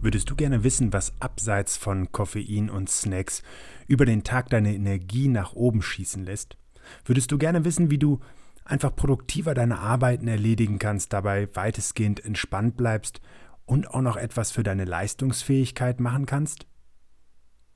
Würdest 0.00 0.30
du 0.30 0.36
gerne 0.36 0.62
wissen, 0.62 0.92
was 0.92 1.12
abseits 1.20 1.76
von 1.76 2.12
Koffein 2.12 2.70
und 2.70 2.88
Snacks 2.88 3.42
über 3.88 4.06
den 4.06 4.22
Tag 4.22 4.48
deine 4.48 4.72
Energie 4.72 5.26
nach 5.26 5.54
oben 5.54 5.82
schießen 5.82 6.24
lässt? 6.24 6.56
Würdest 7.04 7.32
du 7.32 7.38
gerne 7.38 7.64
wissen, 7.64 7.90
wie 7.90 7.98
du 7.98 8.20
einfach 8.64 8.94
produktiver 8.94 9.54
deine 9.54 9.80
Arbeiten 9.80 10.28
erledigen 10.28 10.78
kannst, 10.78 11.12
dabei 11.12 11.48
weitestgehend 11.54 12.24
entspannt 12.24 12.76
bleibst 12.76 13.20
und 13.64 13.90
auch 13.90 14.00
noch 14.00 14.16
etwas 14.16 14.52
für 14.52 14.62
deine 14.62 14.84
Leistungsfähigkeit 14.84 15.98
machen 15.98 16.26
kannst? 16.26 16.68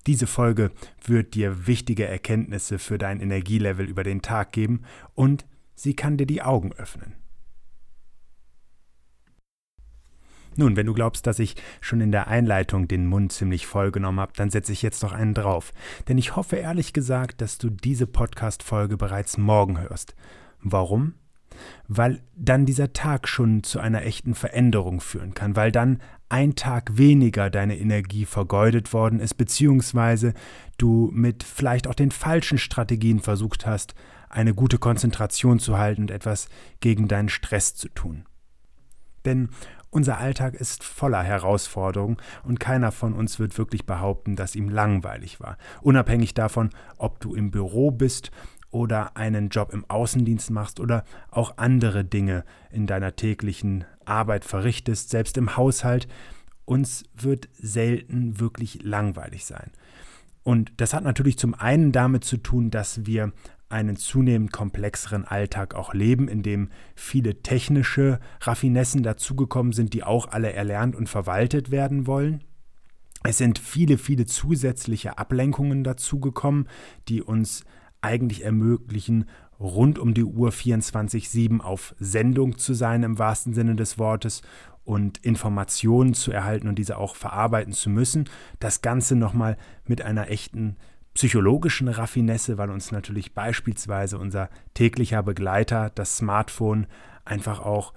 Diese 0.07 0.29
Folge 0.29 0.71
wird 1.05 1.35
dir 1.35 1.67
wichtige 1.67 2.07
Erkenntnisse 2.07 2.79
für 2.79 2.99
dein 2.99 3.21
Energielevel 3.21 3.89
über 3.89 4.05
den 4.05 4.23
Tag 4.23 4.53
geben 4.53 4.83
und 5.15 5.45
sie 5.75 5.95
kann 5.95 6.19
dir 6.19 6.27
die 6.27 6.43
Augen 6.43 6.73
öffnen. 6.73 7.22
Nun, 10.57 10.77
wenn 10.77 10.87
du 10.87 10.93
glaubst, 10.93 11.27
dass 11.27 11.39
ich 11.39 11.57
schon 11.81 12.01
in 12.01 12.13
der 12.13 12.29
Einleitung 12.29 12.89
den 12.89 13.07
Mund 13.07 13.33
ziemlich 13.33 13.67
voll 13.67 13.91
genommen 13.91 14.21
habe, 14.21 14.33
dann 14.37 14.51
setze 14.51 14.73
ich 14.73 14.83
jetzt 14.83 15.03
noch 15.03 15.13
einen 15.13 15.35
drauf. 15.35 15.73
Denn 16.09 16.19
ich 16.19 16.37
hoffe 16.37 16.57
ehrlich 16.57 16.93
gesagt, 16.93 17.41
dass 17.41 17.59
du 17.59 17.71
diese 17.71 18.07
Podcast-Folge 18.07 18.97
bereits 18.97 19.39
morgen 19.39 19.81
hörst. 19.81 20.15
Warum? 20.61 21.15
Weil 21.87 22.23
dann 22.35 22.67
dieser 22.67 22.93
Tag 22.93 23.29
schon 23.29 23.63
zu 23.63 23.79
einer 23.79 24.03
echten 24.03 24.35
Veränderung 24.35 25.01
führen 25.01 25.35
kann, 25.35 25.57
weil 25.57 25.71
dann 25.71 26.01
ein 26.29 26.55
Tag 26.55 26.97
weniger 26.97 27.51
deine 27.51 27.79
Energie 27.79 28.25
vergeudet 28.25 28.95
worden 28.95 29.21
ist, 29.21 29.35
beziehungsweise 29.35 30.33
du 30.79 31.11
mit 31.13 31.43
vielleicht 31.43 31.87
auch 31.87 31.95
den 31.95 32.11
falschen 32.11 32.57
Strategien 32.57 33.21
versucht 33.21 33.67
hast, 33.67 33.95
eine 34.31 34.55
gute 34.55 34.79
Konzentration 34.79 35.59
zu 35.59 35.77
halten 35.77 36.03
und 36.03 36.11
etwas 36.11 36.49
gegen 36.81 37.07
deinen 37.07 37.29
Stress 37.29 37.75
zu 37.75 37.89
tun. 37.91 38.25
Denn 39.27 39.51
unser 39.93 40.19
Alltag 40.19 40.55
ist 40.55 40.83
voller 40.83 41.23
Herausforderungen 41.23 42.17
und 42.45 42.59
keiner 42.59 42.91
von 42.93 43.13
uns 43.13 43.39
wird 43.39 43.57
wirklich 43.59 43.85
behaupten, 43.85 44.37
dass 44.37 44.57
ihm 44.57 44.71
langweilig 44.71 45.39
war. 45.39 45.59
Unabhängig 45.83 46.33
davon, 46.33 46.71
ob 46.97 47.21
du 47.21 47.35
im 47.35 47.51
Büro 47.51 47.91
bist 47.91 48.31
oder 48.71 49.19
einen 49.19 49.51
Job 49.51 49.73
im 49.73 49.85
Außendienst 49.89 50.51
machst 50.51 50.81
oder 50.81 51.05
auch 51.31 51.59
andere 51.59 52.05
Dinge 52.05 52.45
in 52.71 52.87
deiner 52.87 53.17
täglichen 53.17 53.85
Arbeit 54.07 54.47
verrichtest, 54.47 55.11
selbst 55.11 55.37
im 55.37 55.59
Haushalt, 55.59 56.09
uns 56.65 57.05
wird 57.15 57.51
selten 57.59 58.41
wirklich 58.41 58.83
langweilig 58.83 59.45
sein. 59.45 59.71
Und 60.43 60.73
das 60.79 60.95
hat 60.95 61.05
natürlich 61.05 61.39
zum 61.39 61.55
einen 61.55 61.93
damit 61.93 62.25
zu 62.25 62.39
tun, 62.39 62.71
dass 62.71 63.05
wir 63.05 63.33
einen 63.73 63.97
zunehmend 63.97 64.53
komplexeren 64.53 65.25
Alltag 65.25 65.75
auch 65.75 65.95
leben, 65.95 66.29
in 66.29 66.43
dem 66.43 66.71
viele 66.95 67.43
technische 67.43 68.21
Raffinessen 68.41 69.03
dazugekommen 69.03 69.73
sind, 69.73 69.95
die 69.95 70.05
auch 70.05 70.29
alle 70.29 70.53
erlernt 70.53 70.95
und 70.95 71.09
verwaltet 71.09 71.71
werden 71.71 72.07
wollen. 72.07 72.45
Es 73.25 73.39
sind 73.39 73.59
viele, 73.59 73.99
viele 73.99 74.27
zusätzliche 74.27 75.19
Ablenkungen 75.19 75.85
dazugekommen, 75.85 76.69
die 77.09 77.23
uns 77.23 77.65
eigentlich 78.01 78.45
ermöglichen, 78.45 79.27
rund 79.61 79.99
um 79.99 80.13
die 80.13 80.25
Uhr 80.25 80.51
24-7 80.51 81.61
auf 81.61 81.95
Sendung 82.01 82.59
zu 82.59 82.75
sein 82.75 83.05
im 83.05 83.19
wahrsten 83.19 83.55
Sinne 83.55 83.77
des 83.77 83.97
Wortes 83.99 84.43
und 84.85 85.19
Informationen 85.19 86.15
zu 86.15 86.33
erhalten 86.33 86.67
und 86.67 86.77
diese 86.77 86.99
auch 86.99 87.15
verarbeiten 87.15 87.73
zu 87.73 87.89
müssen. 87.89 88.29
Das 88.59 88.83
Ganze 88.83 89.15
nochmal 89.15 89.57
mit 89.87 90.03
einer 90.03 90.29
echten 90.29 90.77
psychologischen 91.15 91.89
Raffinesse, 91.89 92.59
weil 92.59 92.71
uns 92.71 92.91
natürlich 92.91 93.35
beispielsweise 93.35 94.19
unser 94.19 94.49
täglicher 94.75 95.23
Begleiter, 95.23 95.91
das 95.91 96.17
Smartphone, 96.17 96.87
einfach 97.25 97.61
auch 97.61 97.93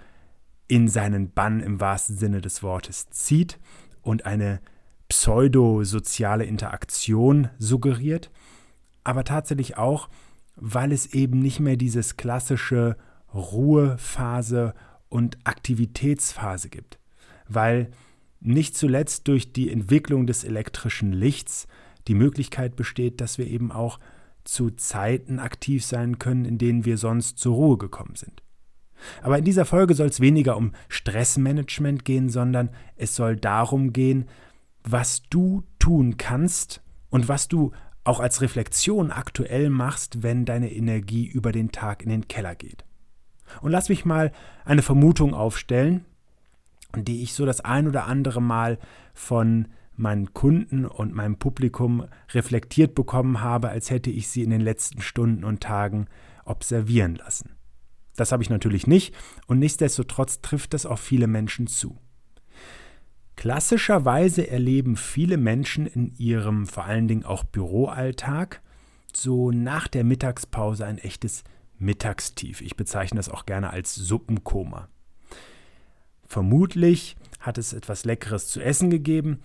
in 0.67 0.87
seinen 0.87 1.31
Bann 1.31 1.59
im 1.59 1.79
wahrsten 1.79 2.17
Sinne 2.17 2.41
des 2.41 2.63
Wortes 2.63 3.09
zieht 3.09 3.59
und 4.01 4.25
eine 4.25 4.59
pseudosoziale 5.07 6.45
Interaktion 6.45 7.49
suggeriert, 7.59 8.31
aber 9.03 9.23
tatsächlich 9.23 9.77
auch, 9.77 10.09
weil 10.55 10.91
es 10.91 11.13
eben 11.13 11.39
nicht 11.39 11.59
mehr 11.59 11.77
dieses 11.77 12.17
klassische 12.17 12.97
Ruhephase 13.33 14.73
und 15.09 15.37
Aktivitätsphase 15.43 16.69
gibt, 16.69 16.99
weil 17.47 17.91
nicht 18.39 18.75
zuletzt 18.75 19.27
durch 19.27 19.53
die 19.53 19.71
Entwicklung 19.71 20.27
des 20.27 20.43
elektrischen 20.43 21.11
Lichts 21.11 21.67
die 22.07 22.15
Möglichkeit 22.15 22.75
besteht, 22.75 23.21
dass 23.21 23.37
wir 23.37 23.47
eben 23.47 23.71
auch 23.71 23.99
zu 24.43 24.69
Zeiten 24.69 25.39
aktiv 25.39 25.83
sein 25.83 26.19
können, 26.19 26.45
in 26.45 26.57
denen 26.57 26.85
wir 26.85 26.97
sonst 26.97 27.39
zur 27.39 27.55
Ruhe 27.55 27.77
gekommen 27.77 28.15
sind. 28.15 28.43
Aber 29.21 29.37
in 29.37 29.45
dieser 29.45 29.65
Folge 29.65 29.93
soll 29.93 30.07
es 30.07 30.21
weniger 30.21 30.55
um 30.57 30.71
Stressmanagement 30.87 32.05
gehen, 32.05 32.29
sondern 32.29 32.69
es 32.95 33.15
soll 33.15 33.35
darum 33.35 33.91
gehen, 33.91 34.25
was 34.83 35.23
du 35.29 35.63
tun 35.79 36.17
kannst 36.17 36.81
und 37.09 37.27
was 37.27 37.47
du 37.47 37.71
auch 38.03 38.19
als 38.19 38.41
Reflexion 38.41 39.11
aktuell 39.11 39.69
machst, 39.69 40.21
wenn 40.21 40.45
deine 40.45 40.71
Energie 40.71 41.25
über 41.25 41.51
den 41.51 41.71
Tag 41.71 42.03
in 42.03 42.09
den 42.09 42.27
Keller 42.27 42.55
geht. 42.55 42.85
Und 43.61 43.71
lass 43.71 43.89
mich 43.89 44.05
mal 44.05 44.31
eine 44.63 44.83
Vermutung 44.83 45.33
aufstellen, 45.33 46.05
die 46.95 47.23
ich 47.23 47.33
so 47.33 47.45
das 47.45 47.61
ein 47.61 47.87
oder 47.87 48.05
andere 48.05 48.41
Mal 48.41 48.79
von 49.13 49.67
meinen 49.97 50.33
Kunden 50.33 50.85
und 50.85 51.13
meinem 51.13 51.37
Publikum 51.37 52.05
reflektiert 52.33 52.95
bekommen 52.95 53.41
habe, 53.41 53.69
als 53.69 53.89
hätte 53.89 54.09
ich 54.09 54.27
sie 54.27 54.43
in 54.43 54.49
den 54.49 54.61
letzten 54.61 55.01
Stunden 55.01 55.43
und 55.43 55.61
Tagen 55.61 56.07
observieren 56.45 57.15
lassen. 57.15 57.51
Das 58.15 58.31
habe 58.31 58.43
ich 58.43 58.49
natürlich 58.49 58.87
nicht 58.87 59.13
und 59.47 59.59
nichtsdestotrotz 59.59 60.41
trifft 60.41 60.73
das 60.73 60.85
auf 60.85 60.99
viele 60.99 61.27
Menschen 61.27 61.67
zu. 61.67 61.97
Klassischerweise 63.35 64.49
erleben 64.49 64.95
viele 64.95 65.37
Menschen 65.37 65.85
in 65.85 66.13
ihrem 66.17 66.67
vor 66.67 66.85
allen 66.85 67.07
Dingen 67.07 67.25
auch 67.25 67.43
Büroalltag 67.43 68.61
so 69.13 69.51
nach 69.51 69.87
der 69.87 70.03
Mittagspause 70.03 70.85
ein 70.85 70.97
echtes 70.97 71.43
Mittagstief. 71.77 72.61
Ich 72.61 72.75
bezeichne 72.77 73.17
das 73.17 73.29
auch 73.29 73.45
gerne 73.45 73.71
als 73.71 73.93
Suppenkoma. 73.95 74.87
Vermutlich 76.25 77.17
hat 77.39 77.57
es 77.57 77.73
etwas 77.73 78.05
Leckeres 78.05 78.47
zu 78.47 78.61
essen 78.61 78.89
gegeben 78.89 79.41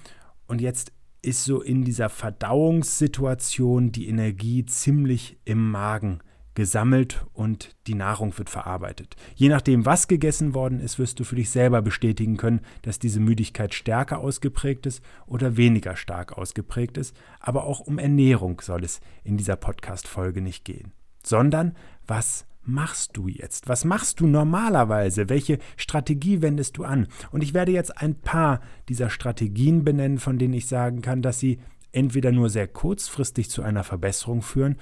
und 0.51 0.61
jetzt 0.61 0.93
ist 1.23 1.45
so 1.45 1.63
in 1.63 1.85
dieser 1.85 2.09
Verdauungssituation 2.09 3.93
die 3.93 4.09
Energie 4.09 4.67
ziemlich 4.67 5.39
im 5.45 5.71
Magen 5.71 6.19
gesammelt 6.55 7.25
und 7.35 7.77
die 7.87 7.95
Nahrung 7.95 8.37
wird 8.37 8.51
verarbeitet. 8.51 9.15
Je 9.37 9.49
nachdem, 9.49 9.87
was 9.87 10.09
gegessen 10.09 10.53
worden 10.53 10.81
ist, 10.81 10.99
wirst 10.99 11.21
du 11.21 11.25
für 11.25 11.37
dich 11.37 11.51
selber 11.51 11.83
bestätigen 11.83 12.37
können, 12.37 12.63
dass 12.83 12.99
diese 12.99 13.21
Müdigkeit 13.21 13.75
stärker 13.75 14.19
ausgeprägt 14.19 14.87
ist 14.87 15.05
oder 15.25 15.57
weniger 15.57 15.95
stark 15.95 16.37
ausgeprägt 16.37 16.99
ist. 16.99 17.15
Aber 17.39 17.63
auch 17.63 17.79
um 17.79 18.01
Ernährung 18.01 18.61
soll 18.61 18.83
es 18.83 19.01
in 19.23 19.37
dieser 19.37 19.55
Podcast-Folge 19.55 20.41
nicht 20.41 20.65
gehen, 20.65 20.91
sondern 21.23 21.77
was 22.09 22.45
machst 22.63 23.17
du 23.17 23.29
jetzt? 23.29 23.69
Was 23.69 23.85
machst 23.85 24.21
du 24.21 24.27
normalerweise? 24.27 25.29
Welche 25.29 25.59
Strategie 25.77 26.43
wendest 26.43 26.77
du 26.77 26.85
an? 26.85 27.09
Und 27.31 27.43
ich 27.43 27.55
werde 27.55 27.73
jetzt 27.73 27.99
ein 27.99 28.15
paar 28.21 28.61
dieser 28.89 29.11
Strategien 29.11 29.85
benennen, 29.85 30.19
von 30.19 30.39
denen 30.39 30.55
ich 30.55 30.67
sagen 30.67 31.03
kann, 31.03 31.23
dass 31.23 31.41
sie 31.41 31.61
entweder 31.93 32.33
nur 32.33 32.51
sehr 32.51 32.69
kurzfristig 32.69 33.51
zu 33.51 33.63
einer 33.63 33.85
Verbesserung 33.85 34.43
führen 34.43 34.77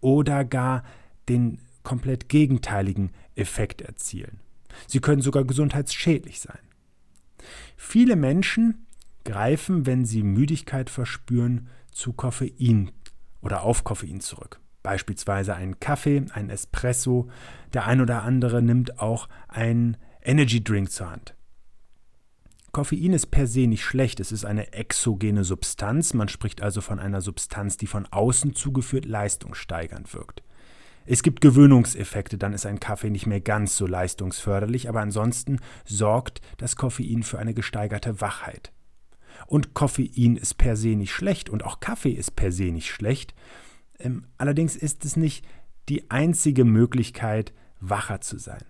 oder 0.00 0.44
gar 0.44 0.84
den 1.28 1.58
komplett 1.82 2.28
gegenteiligen 2.28 3.10
Effekt 3.34 3.80
erzielen. 3.80 4.40
Sie 4.86 5.00
können 5.00 5.22
sogar 5.22 5.44
gesundheitsschädlich 5.44 6.40
sein. 6.40 6.58
Viele 7.76 8.16
Menschen 8.16 8.86
greifen, 9.24 9.86
wenn 9.86 10.04
sie 10.04 10.22
Müdigkeit 10.22 10.90
verspüren, 10.90 11.68
zu 11.90 12.12
Koffein 12.12 12.90
oder 13.40 13.62
auf 13.62 13.84
Koffein 13.84 14.20
zurück 14.20 14.60
beispielsweise 14.84 15.56
einen 15.56 15.80
Kaffee, 15.80 16.24
einen 16.32 16.50
Espresso. 16.50 17.28
Der 17.72 17.86
ein 17.86 18.00
oder 18.00 18.22
andere 18.22 18.62
nimmt 18.62 19.00
auch 19.00 19.28
einen 19.48 19.96
Energy 20.22 20.62
Drink 20.62 20.92
zur 20.92 21.10
Hand. 21.10 21.34
Koffein 22.70 23.12
ist 23.12 23.30
per 23.30 23.46
se 23.46 23.66
nicht 23.66 23.84
schlecht, 23.84 24.18
es 24.20 24.32
ist 24.32 24.44
eine 24.44 24.72
exogene 24.72 25.44
Substanz, 25.44 26.12
man 26.12 26.28
spricht 26.28 26.60
also 26.60 26.80
von 26.80 26.98
einer 26.98 27.20
Substanz, 27.20 27.76
die 27.76 27.86
von 27.86 28.06
außen 28.06 28.56
zugeführt 28.56 29.04
leistungssteigernd 29.04 30.12
wirkt. 30.12 30.42
Es 31.06 31.22
gibt 31.22 31.40
Gewöhnungseffekte, 31.40 32.36
dann 32.36 32.52
ist 32.52 32.66
ein 32.66 32.80
Kaffee 32.80 33.10
nicht 33.10 33.26
mehr 33.26 33.40
ganz 33.40 33.76
so 33.76 33.86
leistungsförderlich, 33.86 34.88
aber 34.88 35.02
ansonsten 35.02 35.60
sorgt 35.84 36.40
das 36.56 36.74
Koffein 36.74 37.22
für 37.22 37.38
eine 37.38 37.54
gesteigerte 37.54 38.20
Wachheit. 38.20 38.72
Und 39.46 39.74
Koffein 39.74 40.36
ist 40.36 40.58
per 40.58 40.76
se 40.76 40.96
nicht 40.96 41.12
schlecht 41.12 41.50
und 41.50 41.64
auch 41.64 41.78
Kaffee 41.78 42.12
ist 42.12 42.34
per 42.34 42.50
se 42.50 42.72
nicht 42.72 42.90
schlecht. 42.90 43.34
Ähm, 43.98 44.26
allerdings 44.38 44.76
ist 44.76 45.04
es 45.04 45.16
nicht 45.16 45.44
die 45.88 46.10
einzige 46.10 46.64
Möglichkeit, 46.64 47.52
wacher 47.80 48.20
zu 48.20 48.38
sein. 48.38 48.64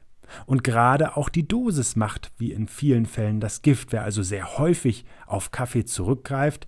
Und 0.47 0.65
gerade 0.65 1.17
auch 1.17 1.29
die 1.29 1.47
Dosis 1.47 1.97
macht, 1.97 2.33
wie 2.39 2.53
in 2.53 2.67
vielen 2.67 3.07
Fällen, 3.07 3.41
das 3.41 3.63
Gift. 3.63 3.93
Wer 3.93 4.03
also 4.03 4.23
sehr 4.23 4.59
häufig 4.59 5.05
auf 5.27 5.51
Kaffee 5.51 5.85
zurückgreift 5.85 6.67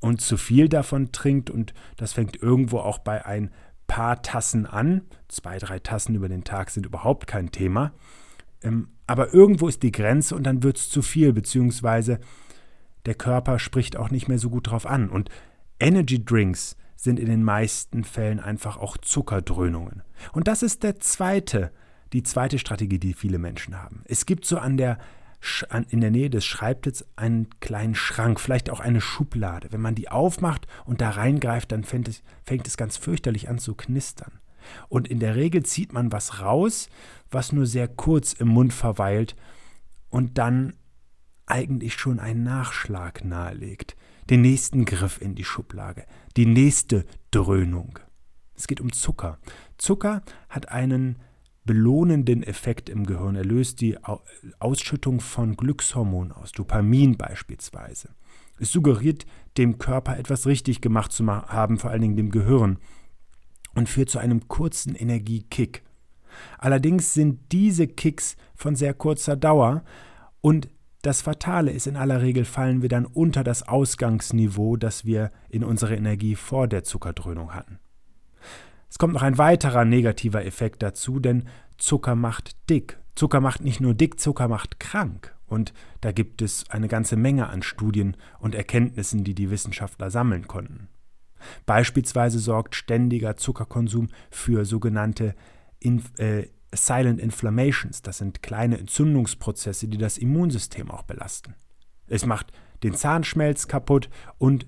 und 0.00 0.20
zu 0.20 0.36
viel 0.36 0.68
davon 0.68 1.12
trinkt, 1.12 1.50
und 1.50 1.74
das 1.96 2.12
fängt 2.12 2.40
irgendwo 2.40 2.78
auch 2.78 2.98
bei 2.98 3.24
ein 3.26 3.50
paar 3.86 4.22
Tassen 4.22 4.66
an, 4.66 5.02
zwei, 5.28 5.58
drei 5.58 5.78
Tassen 5.78 6.14
über 6.14 6.28
den 6.28 6.44
Tag 6.44 6.70
sind 6.70 6.86
überhaupt 6.86 7.26
kein 7.26 7.50
Thema, 7.50 7.92
ähm, 8.62 8.88
aber 9.06 9.34
irgendwo 9.34 9.68
ist 9.68 9.82
die 9.82 9.92
Grenze 9.92 10.34
und 10.34 10.44
dann 10.44 10.62
wird 10.62 10.78
es 10.78 10.88
zu 10.88 11.02
viel, 11.02 11.32
beziehungsweise 11.32 12.20
der 13.04 13.14
Körper 13.14 13.58
spricht 13.58 13.96
auch 13.96 14.10
nicht 14.10 14.28
mehr 14.28 14.38
so 14.38 14.48
gut 14.48 14.70
drauf 14.70 14.86
an. 14.86 15.10
Und 15.10 15.28
Energy 15.78 16.24
Drinks 16.24 16.76
sind 17.04 17.20
in 17.20 17.26
den 17.28 17.44
meisten 17.44 18.02
Fällen 18.02 18.40
einfach 18.40 18.78
auch 18.78 18.96
Zuckerdröhnungen. 18.96 20.02
Und 20.32 20.48
das 20.48 20.62
ist 20.62 20.82
der 20.82 20.98
zweite, 20.98 21.70
die 22.12 22.22
zweite 22.22 22.58
Strategie, 22.58 22.98
die 22.98 23.14
viele 23.14 23.38
Menschen 23.38 23.80
haben. 23.80 24.02
Es 24.06 24.26
gibt 24.26 24.44
so 24.46 24.58
an 24.58 24.76
der 24.76 24.98
in 25.90 26.00
der 26.00 26.10
Nähe 26.10 26.30
des 26.30 26.46
Schreibtisches 26.46 27.06
einen 27.16 27.50
kleinen 27.60 27.94
Schrank, 27.94 28.40
vielleicht 28.40 28.70
auch 28.70 28.80
eine 28.80 29.02
Schublade. 29.02 29.68
Wenn 29.72 29.82
man 29.82 29.94
die 29.94 30.08
aufmacht 30.08 30.66
und 30.86 31.02
da 31.02 31.10
reingreift, 31.10 31.70
dann 31.70 31.84
fängt 31.84 32.08
es, 32.08 32.22
fängt 32.44 32.66
es 32.66 32.78
ganz 32.78 32.96
fürchterlich 32.96 33.50
an 33.50 33.58
zu 33.58 33.74
knistern. 33.74 34.40
Und 34.88 35.06
in 35.06 35.20
der 35.20 35.36
Regel 35.36 35.62
zieht 35.62 35.92
man 35.92 36.12
was 36.12 36.40
raus, 36.40 36.88
was 37.30 37.52
nur 37.52 37.66
sehr 37.66 37.88
kurz 37.88 38.32
im 38.32 38.48
Mund 38.48 38.72
verweilt 38.72 39.36
und 40.08 40.38
dann 40.38 40.72
eigentlich 41.44 41.92
schon 41.92 42.20
einen 42.20 42.42
Nachschlag 42.42 43.22
nahelegt, 43.22 43.96
den 44.30 44.40
nächsten 44.42 44.84
Griff 44.84 45.20
in 45.20 45.34
die 45.34 45.44
Schublade, 45.44 46.04
die 46.36 46.46
nächste 46.46 47.04
Dröhnung. 47.30 47.98
Es 48.54 48.66
geht 48.66 48.80
um 48.80 48.92
Zucker. 48.92 49.38
Zucker 49.78 50.22
hat 50.48 50.68
einen 50.68 51.16
belohnenden 51.64 52.42
Effekt 52.42 52.88
im 52.88 53.04
Gehirn. 53.04 53.36
Er 53.36 53.44
löst 53.44 53.80
die 53.80 53.98
Ausschüttung 54.58 55.20
von 55.20 55.56
Glückshormonen 55.56 56.32
aus, 56.32 56.52
Dopamin 56.52 57.16
beispielsweise. 57.16 58.10
Es 58.58 58.70
suggeriert 58.70 59.26
dem 59.56 59.78
Körper 59.78 60.16
etwas 60.18 60.46
richtig 60.46 60.80
gemacht 60.80 61.12
zu 61.12 61.26
haben, 61.26 61.78
vor 61.78 61.90
allen 61.90 62.02
Dingen 62.02 62.16
dem 62.16 62.30
Gehirn, 62.30 62.78
und 63.74 63.88
führt 63.88 64.10
zu 64.10 64.18
einem 64.18 64.46
kurzen 64.46 64.94
Energiekick. 64.94 65.82
Allerdings 66.58 67.14
sind 67.14 67.40
diese 67.52 67.88
Kicks 67.88 68.36
von 68.54 68.76
sehr 68.76 68.94
kurzer 68.94 69.36
Dauer 69.36 69.84
und 70.40 70.68
das 71.06 71.20
Fatale 71.20 71.70
ist, 71.70 71.86
in 71.86 71.96
aller 71.96 72.22
Regel 72.22 72.44
fallen 72.44 72.82
wir 72.82 72.88
dann 72.88 73.04
unter 73.04 73.44
das 73.44 73.68
Ausgangsniveau, 73.68 74.76
das 74.76 75.04
wir 75.04 75.30
in 75.48 75.62
unserer 75.62 75.96
Energie 75.96 76.34
vor 76.34 76.66
der 76.66 76.82
Zuckerdröhnung 76.82 77.54
hatten. 77.54 77.78
Es 78.88 78.98
kommt 78.98 79.12
noch 79.14 79.22
ein 79.22 79.38
weiterer 79.38 79.84
negativer 79.84 80.44
Effekt 80.44 80.82
dazu, 80.82 81.20
denn 81.20 81.44
Zucker 81.78 82.14
macht 82.14 82.56
dick. 82.70 82.98
Zucker 83.16 83.40
macht 83.40 83.62
nicht 83.62 83.80
nur 83.80 83.92
dick, 83.92 84.18
Zucker 84.18 84.48
macht 84.48 84.80
krank. 84.80 85.34
Und 85.46 85.74
da 86.00 86.12
gibt 86.12 86.40
es 86.40 86.70
eine 86.70 86.88
ganze 86.88 87.16
Menge 87.16 87.48
an 87.48 87.62
Studien 87.62 88.16
und 88.38 88.54
Erkenntnissen, 88.54 89.24
die 89.24 89.34
die 89.34 89.50
Wissenschaftler 89.50 90.10
sammeln 90.10 90.46
konnten. 90.46 90.88
Beispielsweise 91.66 92.38
sorgt 92.38 92.74
ständiger 92.74 93.36
Zuckerkonsum 93.36 94.08
für 94.30 94.64
sogenannte 94.64 95.34
Inf 95.80 96.18
äh, 96.18 96.48
Silent 96.76 97.20
Inflammations, 97.20 98.02
das 98.02 98.18
sind 98.18 98.42
kleine 98.42 98.78
Entzündungsprozesse, 98.78 99.88
die 99.88 99.98
das 99.98 100.18
Immunsystem 100.18 100.90
auch 100.90 101.02
belasten. 101.02 101.54
Es 102.06 102.26
macht 102.26 102.52
den 102.82 102.94
Zahnschmelz 102.94 103.68
kaputt 103.68 104.10
und 104.38 104.66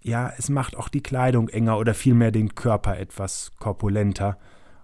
ja, 0.00 0.32
es 0.38 0.48
macht 0.48 0.76
auch 0.76 0.88
die 0.88 1.02
Kleidung 1.02 1.48
enger 1.48 1.78
oder 1.78 1.94
vielmehr 1.94 2.30
den 2.30 2.54
Körper 2.54 2.96
etwas 2.96 3.50
korpulenter 3.58 4.38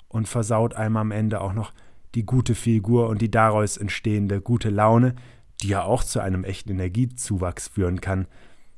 und 0.09 0.27
versaut 0.27 0.75
einem 0.75 0.97
am 0.97 1.11
Ende 1.11 1.41
auch 1.41 1.53
noch 1.53 1.73
die 2.15 2.25
gute 2.27 2.55
Figur 2.55 3.09
und 3.09 3.23
die 3.23 3.31
daraus 3.31 3.77
entstehende 3.77 4.41
gute 4.41 4.69
Laune, 4.69 5.15
die 5.61 5.69
ja 5.69 5.85
auch 5.85 6.03
zu 6.03 6.21
einem 6.21 6.45
echten 6.45 6.71
Energiezuwachs 6.71 7.69
führen 7.69 8.01
kann, 8.01 8.27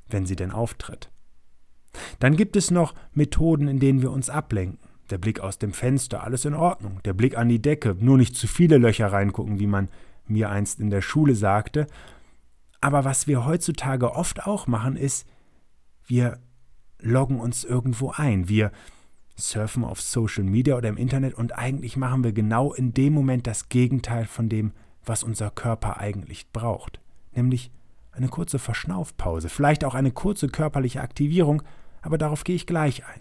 wenn 0.09 0.27
sie 0.27 0.37
denn 0.37 0.51
auftritt. 0.51 1.11
Dann 2.19 2.37
gibt 2.37 2.57
es 2.57 2.71
noch 2.71 2.95
Methoden, 3.13 3.69
in 3.69 3.81
denen 3.81 4.03
wir 4.03 4.11
uns 4.11 4.29
ablenken. 4.29 4.79
Der 5.11 5.19
Blick 5.19 5.41
aus 5.41 5.59
dem 5.59 5.73
Fenster, 5.73 6.23
alles 6.23 6.45
in 6.45 6.55
Ordnung. 6.55 7.01
Der 7.05 7.13
Blick 7.13 7.37
an 7.37 7.49
die 7.49 7.61
Decke, 7.61 7.97
nur 7.99 8.17
nicht 8.17 8.37
zu 8.37 8.47
viele 8.47 8.79
Löcher 8.79 9.13
reingucken, 9.13 9.59
wie 9.59 9.67
man 9.67 9.89
mir 10.27 10.51
einst 10.51 10.81
in 10.81 10.91
der 10.91 11.03
Schule 11.03 11.35
sagte. 11.35 11.87
Aber 12.81 13.05
was 13.05 13.27
wir 13.27 13.47
heutzutage 13.47 14.15
oft 14.15 14.47
auch 14.47 14.67
machen, 14.67 14.97
ist, 14.97 15.27
wir 16.07 16.39
loggen 16.99 17.41
uns 17.41 17.65
irgendwo 17.65 18.13
ein. 18.17 18.49
Wir 18.49 18.73
surfen 19.37 19.85
auf 19.85 20.01
Social 20.01 20.45
Media 20.45 20.77
oder 20.77 20.89
im 20.89 20.97
Internet 20.97 21.35
und 21.35 21.59
eigentlich 21.59 21.97
machen 21.97 22.25
wir 22.25 22.33
genau 22.33 22.73
in 22.73 22.95
dem 22.95 23.13
Moment 23.13 23.47
das 23.47 23.69
Gegenteil 23.69 24.27
von 24.27 24.49
dem, 24.49 24.73
was 25.05 25.23
unser 25.23 25.51
Körper 25.51 25.99
eigentlich 25.99 26.51
braucht. 26.53 27.01
Nämlich 27.33 27.71
eine 28.13 28.29
kurze 28.29 28.59
Verschnaufpause, 28.59 29.49
vielleicht 29.49 29.85
auch 29.85 29.95
eine 29.95 30.13
kurze 30.13 30.49
körperliche 30.49 31.01
Aktivierung, 31.01 31.63
aber 32.01 32.17
darauf 32.17 32.45
gehe 32.45 32.55
ich 32.55 32.67
gleich 32.67 33.05
ein. 33.07 33.21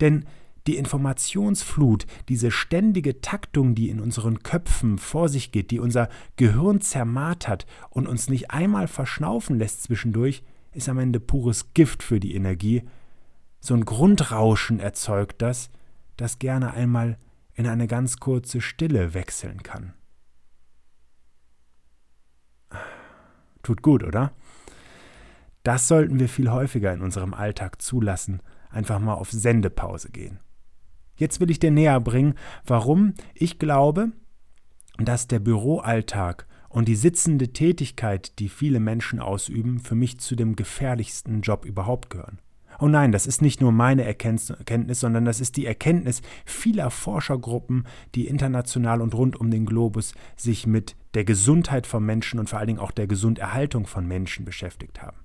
Denn 0.00 0.24
die 0.66 0.76
Informationsflut, 0.76 2.06
diese 2.28 2.50
ständige 2.50 3.20
Taktung, 3.20 3.74
die 3.74 3.88
in 3.88 4.00
unseren 4.00 4.42
Köpfen 4.42 4.98
vor 4.98 5.28
sich 5.28 5.52
geht, 5.52 5.70
die 5.70 5.80
unser 5.80 6.08
Gehirn 6.36 6.80
zermartert 6.80 7.66
und 7.88 8.06
uns 8.06 8.28
nicht 8.28 8.50
einmal 8.50 8.88
verschnaufen 8.88 9.58
lässt 9.58 9.84
zwischendurch, 9.84 10.42
ist 10.72 10.88
am 10.88 10.98
Ende 10.98 11.20
pures 11.20 11.72
Gift 11.74 12.02
für 12.02 12.20
die 12.20 12.34
Energie. 12.34 12.82
So 13.60 13.74
ein 13.74 13.84
Grundrauschen 13.84 14.80
erzeugt 14.80 15.42
das, 15.42 15.70
das 16.16 16.38
gerne 16.38 16.72
einmal 16.72 17.18
in 17.54 17.66
eine 17.66 17.86
ganz 17.86 18.18
kurze 18.18 18.60
Stille 18.60 19.14
wechseln 19.14 19.62
kann. 19.62 19.94
Tut 23.62 23.82
gut, 23.82 24.04
oder? 24.04 24.32
Das 25.62 25.88
sollten 25.88 26.18
wir 26.18 26.28
viel 26.28 26.50
häufiger 26.50 26.92
in 26.92 27.02
unserem 27.02 27.34
Alltag 27.34 27.82
zulassen, 27.82 28.40
einfach 28.70 28.98
mal 28.98 29.14
auf 29.14 29.30
Sendepause 29.30 30.10
gehen. 30.10 30.40
Jetzt 31.20 31.38
will 31.38 31.50
ich 31.50 31.58
dir 31.58 31.70
näher 31.70 32.00
bringen, 32.00 32.34
warum 32.64 33.12
ich 33.34 33.58
glaube, 33.58 34.12
dass 34.96 35.28
der 35.28 35.38
Büroalltag 35.38 36.46
und 36.70 36.88
die 36.88 36.96
sitzende 36.96 37.52
Tätigkeit, 37.52 38.38
die 38.38 38.48
viele 38.48 38.80
Menschen 38.80 39.20
ausüben, 39.20 39.80
für 39.80 39.94
mich 39.94 40.18
zu 40.18 40.34
dem 40.34 40.56
gefährlichsten 40.56 41.42
Job 41.42 41.66
überhaupt 41.66 42.08
gehören. 42.08 42.38
Oh 42.78 42.88
nein, 42.88 43.12
das 43.12 43.26
ist 43.26 43.42
nicht 43.42 43.60
nur 43.60 43.70
meine 43.70 44.04
Erkenntnis, 44.04 45.00
sondern 45.00 45.26
das 45.26 45.42
ist 45.42 45.58
die 45.58 45.66
Erkenntnis 45.66 46.22
vieler 46.46 46.90
Forschergruppen, 46.90 47.86
die 48.14 48.26
international 48.26 49.02
und 49.02 49.14
rund 49.14 49.38
um 49.38 49.50
den 49.50 49.66
Globus 49.66 50.14
sich 50.36 50.66
mit 50.66 50.96
der 51.12 51.24
Gesundheit 51.24 51.86
von 51.86 52.02
Menschen 52.02 52.40
und 52.40 52.48
vor 52.48 52.60
allen 52.60 52.68
Dingen 52.68 52.78
auch 52.78 52.92
der 52.92 53.06
Gesunderhaltung 53.08 53.86
von 53.86 54.06
Menschen 54.06 54.46
beschäftigt 54.46 55.02
haben. 55.02 55.18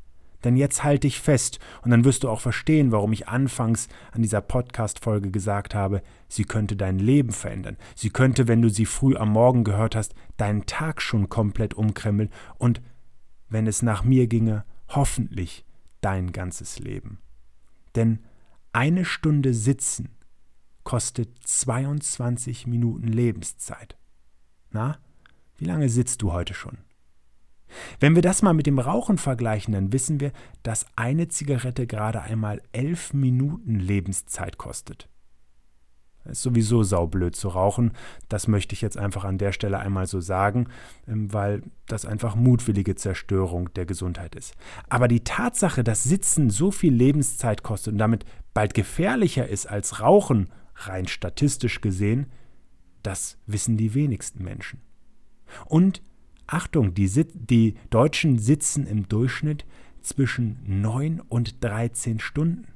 Denn 0.45 0.55
jetzt 0.55 0.83
halte 0.83 1.07
ich 1.07 1.19
fest 1.19 1.59
und 1.81 1.89
dann 1.89 2.05
wirst 2.05 2.23
du 2.23 2.29
auch 2.29 2.39
verstehen, 2.39 2.91
warum 2.91 3.11
ich 3.11 3.27
anfangs 3.27 3.89
an 4.11 4.21
dieser 4.21 4.41
Podcast-Folge 4.41 5.31
gesagt 5.31 5.73
habe, 5.73 6.03
sie 6.29 6.45
könnte 6.45 6.75
dein 6.75 6.99
Leben 6.99 7.31
verändern. 7.31 7.77
Sie 7.95 8.11
könnte, 8.11 8.47
wenn 8.47 8.61
du 8.61 8.69
sie 8.69 8.85
früh 8.85 9.17
am 9.17 9.31
Morgen 9.31 9.63
gehört 9.63 9.95
hast, 9.95 10.13
deinen 10.37 10.67
Tag 10.67 11.01
schon 11.01 11.29
komplett 11.29 11.73
umkremmeln 11.73 12.29
und, 12.59 12.81
wenn 13.49 13.65
es 13.65 13.81
nach 13.81 14.03
mir 14.03 14.27
ginge, 14.27 14.65
hoffentlich 14.87 15.65
dein 16.01 16.31
ganzes 16.31 16.77
Leben. 16.77 17.17
Denn 17.95 18.19
eine 18.71 19.03
Stunde 19.03 19.53
Sitzen 19.55 20.09
kostet 20.83 21.29
22 21.43 22.67
Minuten 22.67 23.07
Lebenszeit. 23.07 23.97
Na, 24.69 24.99
wie 25.57 25.65
lange 25.65 25.89
sitzt 25.89 26.21
du 26.21 26.33
heute 26.33 26.53
schon? 26.53 26.84
Wenn 28.00 28.15
wir 28.15 28.22
das 28.22 28.41
mal 28.41 28.53
mit 28.53 28.67
dem 28.67 28.79
Rauchen 28.79 29.17
vergleichen, 29.17 29.74
dann 29.74 29.91
wissen 29.91 30.19
wir, 30.19 30.31
dass 30.63 30.86
eine 30.95 31.27
Zigarette 31.27 31.88
gerade 31.88 32.22
einmal 32.22 32.62
elf 32.72 33.13
Minuten 33.13 33.79
Lebenszeit 33.79 34.57
kostet. 34.57 35.10
Ist 36.25 36.41
sowieso 36.41 36.81
saublöd 36.81 37.36
zu 37.36 37.50
rauchen. 37.50 37.91
Das 38.29 38.48
möchte 38.48 38.74
ich 38.74 38.81
jetzt 38.81 38.98
einfach 38.98 39.25
an 39.25 39.38
der 39.38 39.51
Stelle 39.51 39.77
einmal 39.77 40.07
so 40.07 40.19
sagen, 40.19 40.67
ähm, 41.07 41.31
weil 41.31 41.62
das 41.88 42.05
einfach 42.05 42.36
mutwillige 42.36 42.95
Zerstörung 42.95 43.72
der 43.75 43.86
Gesundheit 43.86 44.34
ist. 44.36 44.55
Aber 44.89 45.07
die 45.07 45.24
Tatsache, 45.24 45.84
dass 45.84 46.03
Sitzen 46.03 46.50
so 46.50 46.72
viel 46.72 46.93
Lebenszeit 46.93 47.62
kostet 47.62 47.93
und 47.93 48.00
damit 48.00 48.25
bald 48.55 48.74
gefährlicher 48.74 49.48
ist 49.48 49.67
als 49.67 50.01
Rauchen, 50.01 50.50
rein 50.75 51.07
statistisch 51.07 51.81
gesehen, 51.81 52.31
das 53.03 53.38
wissen 53.45 53.77
die 53.77 53.93
wenigsten 53.93 54.43
Menschen. 54.43 54.81
Und 55.65 56.01
Achtung, 56.47 56.93
die, 56.93 57.09
die 57.33 57.75
Deutschen 57.89 58.37
sitzen 58.37 58.87
im 58.87 59.07
Durchschnitt 59.07 59.65
zwischen 60.01 60.59
9 60.65 61.21
und 61.21 61.63
13 61.63 62.19
Stunden. 62.19 62.67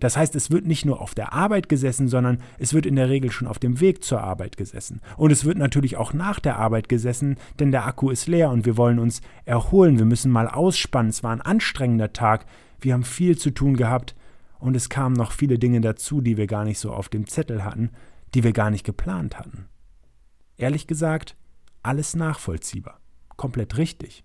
Das 0.00 0.16
heißt, 0.16 0.34
es 0.34 0.50
wird 0.50 0.66
nicht 0.66 0.84
nur 0.84 1.00
auf 1.00 1.14
der 1.14 1.32
Arbeit 1.32 1.68
gesessen, 1.68 2.08
sondern 2.08 2.40
es 2.58 2.74
wird 2.74 2.84
in 2.84 2.96
der 2.96 3.08
Regel 3.08 3.30
schon 3.30 3.46
auf 3.48 3.58
dem 3.58 3.80
Weg 3.80 4.04
zur 4.04 4.20
Arbeit 4.20 4.56
gesessen. 4.56 5.00
Und 5.16 5.30
es 5.30 5.44
wird 5.44 5.56
natürlich 5.56 5.96
auch 5.96 6.12
nach 6.12 6.40
der 6.40 6.58
Arbeit 6.58 6.88
gesessen, 6.88 7.36
denn 7.58 7.70
der 7.70 7.86
Akku 7.86 8.10
ist 8.10 8.26
leer 8.26 8.50
und 8.50 8.66
wir 8.66 8.76
wollen 8.76 8.98
uns 8.98 9.22
erholen. 9.44 9.98
Wir 9.98 10.04
müssen 10.04 10.32
mal 10.32 10.48
ausspannen. 10.48 11.10
Es 11.10 11.22
war 11.22 11.30
ein 11.30 11.40
anstrengender 11.40 12.12
Tag. 12.12 12.44
Wir 12.80 12.92
haben 12.92 13.04
viel 13.04 13.38
zu 13.38 13.50
tun 13.50 13.76
gehabt 13.76 14.14
und 14.58 14.76
es 14.76 14.88
kamen 14.88 15.14
noch 15.14 15.32
viele 15.32 15.58
Dinge 15.58 15.80
dazu, 15.80 16.20
die 16.20 16.36
wir 16.36 16.48
gar 16.48 16.64
nicht 16.64 16.80
so 16.80 16.92
auf 16.92 17.08
dem 17.08 17.26
Zettel 17.26 17.64
hatten, 17.64 17.90
die 18.34 18.42
wir 18.42 18.52
gar 18.52 18.70
nicht 18.70 18.84
geplant 18.84 19.38
hatten. 19.38 19.66
Ehrlich 20.56 20.86
gesagt, 20.86 21.36
alles 21.82 22.16
nachvollziehbar. 22.16 23.00
Komplett 23.36 23.76
richtig. 23.76 24.24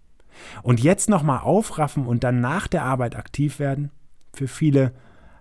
Und 0.63 0.80
jetzt 0.80 1.10
nochmal 1.10 1.39
aufraffen 1.39 2.06
und 2.06 2.24
dann 2.24 2.39
nach 2.42 2.68
der 2.68 2.84
Arbeit 2.84 3.16
aktiv 3.16 3.60
werden? 3.60 3.92
Für 4.34 4.48
viele 4.48 4.94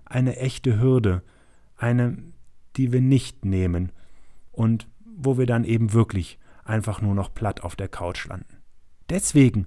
eine 0.05 0.37
echte 0.37 0.81
Hürde, 0.81 1.23
eine, 1.77 2.19
die 2.77 2.93
wir 2.93 3.01
nicht 3.01 3.45
nehmen 3.45 3.93
und 4.53 4.89
wo 5.05 5.39
wir 5.39 5.47
dann 5.47 5.65
eben 5.65 5.93
wirklich 5.93 6.39
einfach 6.65 7.01
nur 7.01 7.15
noch 7.15 7.33
platt 7.33 7.63
auf 7.63 7.77
der 7.77 7.89
Couch 7.89 8.27
landen. 8.27 8.59
Deswegen 9.11 9.67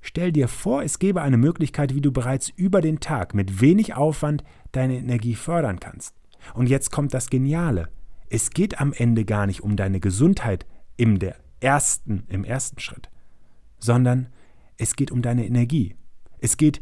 stell 0.00 0.32
dir 0.32 0.48
vor, 0.48 0.82
es 0.82 0.98
gäbe 0.98 1.22
eine 1.22 1.36
Möglichkeit, 1.36 1.94
wie 1.94 2.00
du 2.00 2.12
bereits 2.12 2.50
über 2.50 2.80
den 2.80 3.00
Tag 3.00 3.34
mit 3.34 3.60
wenig 3.60 3.94
Aufwand 3.94 4.44
deine 4.72 4.96
Energie 4.96 5.34
fördern 5.34 5.80
kannst. 5.80 6.14
Und 6.52 6.68
jetzt 6.68 6.90
kommt 6.90 7.14
das 7.14 7.30
Geniale. 7.30 7.88
Es 8.28 8.50
geht 8.50 8.80
am 8.80 8.92
Ende 8.92 9.24
gar 9.24 9.46
nicht 9.46 9.62
um 9.62 9.76
deine 9.76 10.00
Gesundheit 10.00 10.66
im, 10.96 11.18
ersten, 11.60 12.24
im 12.28 12.44
ersten 12.44 12.80
Schritt, 12.80 13.08
sondern 13.84 14.28
es 14.78 14.96
geht 14.96 15.12
um 15.12 15.20
deine 15.20 15.46
Energie. 15.46 15.94
Es 16.38 16.56
geht 16.56 16.80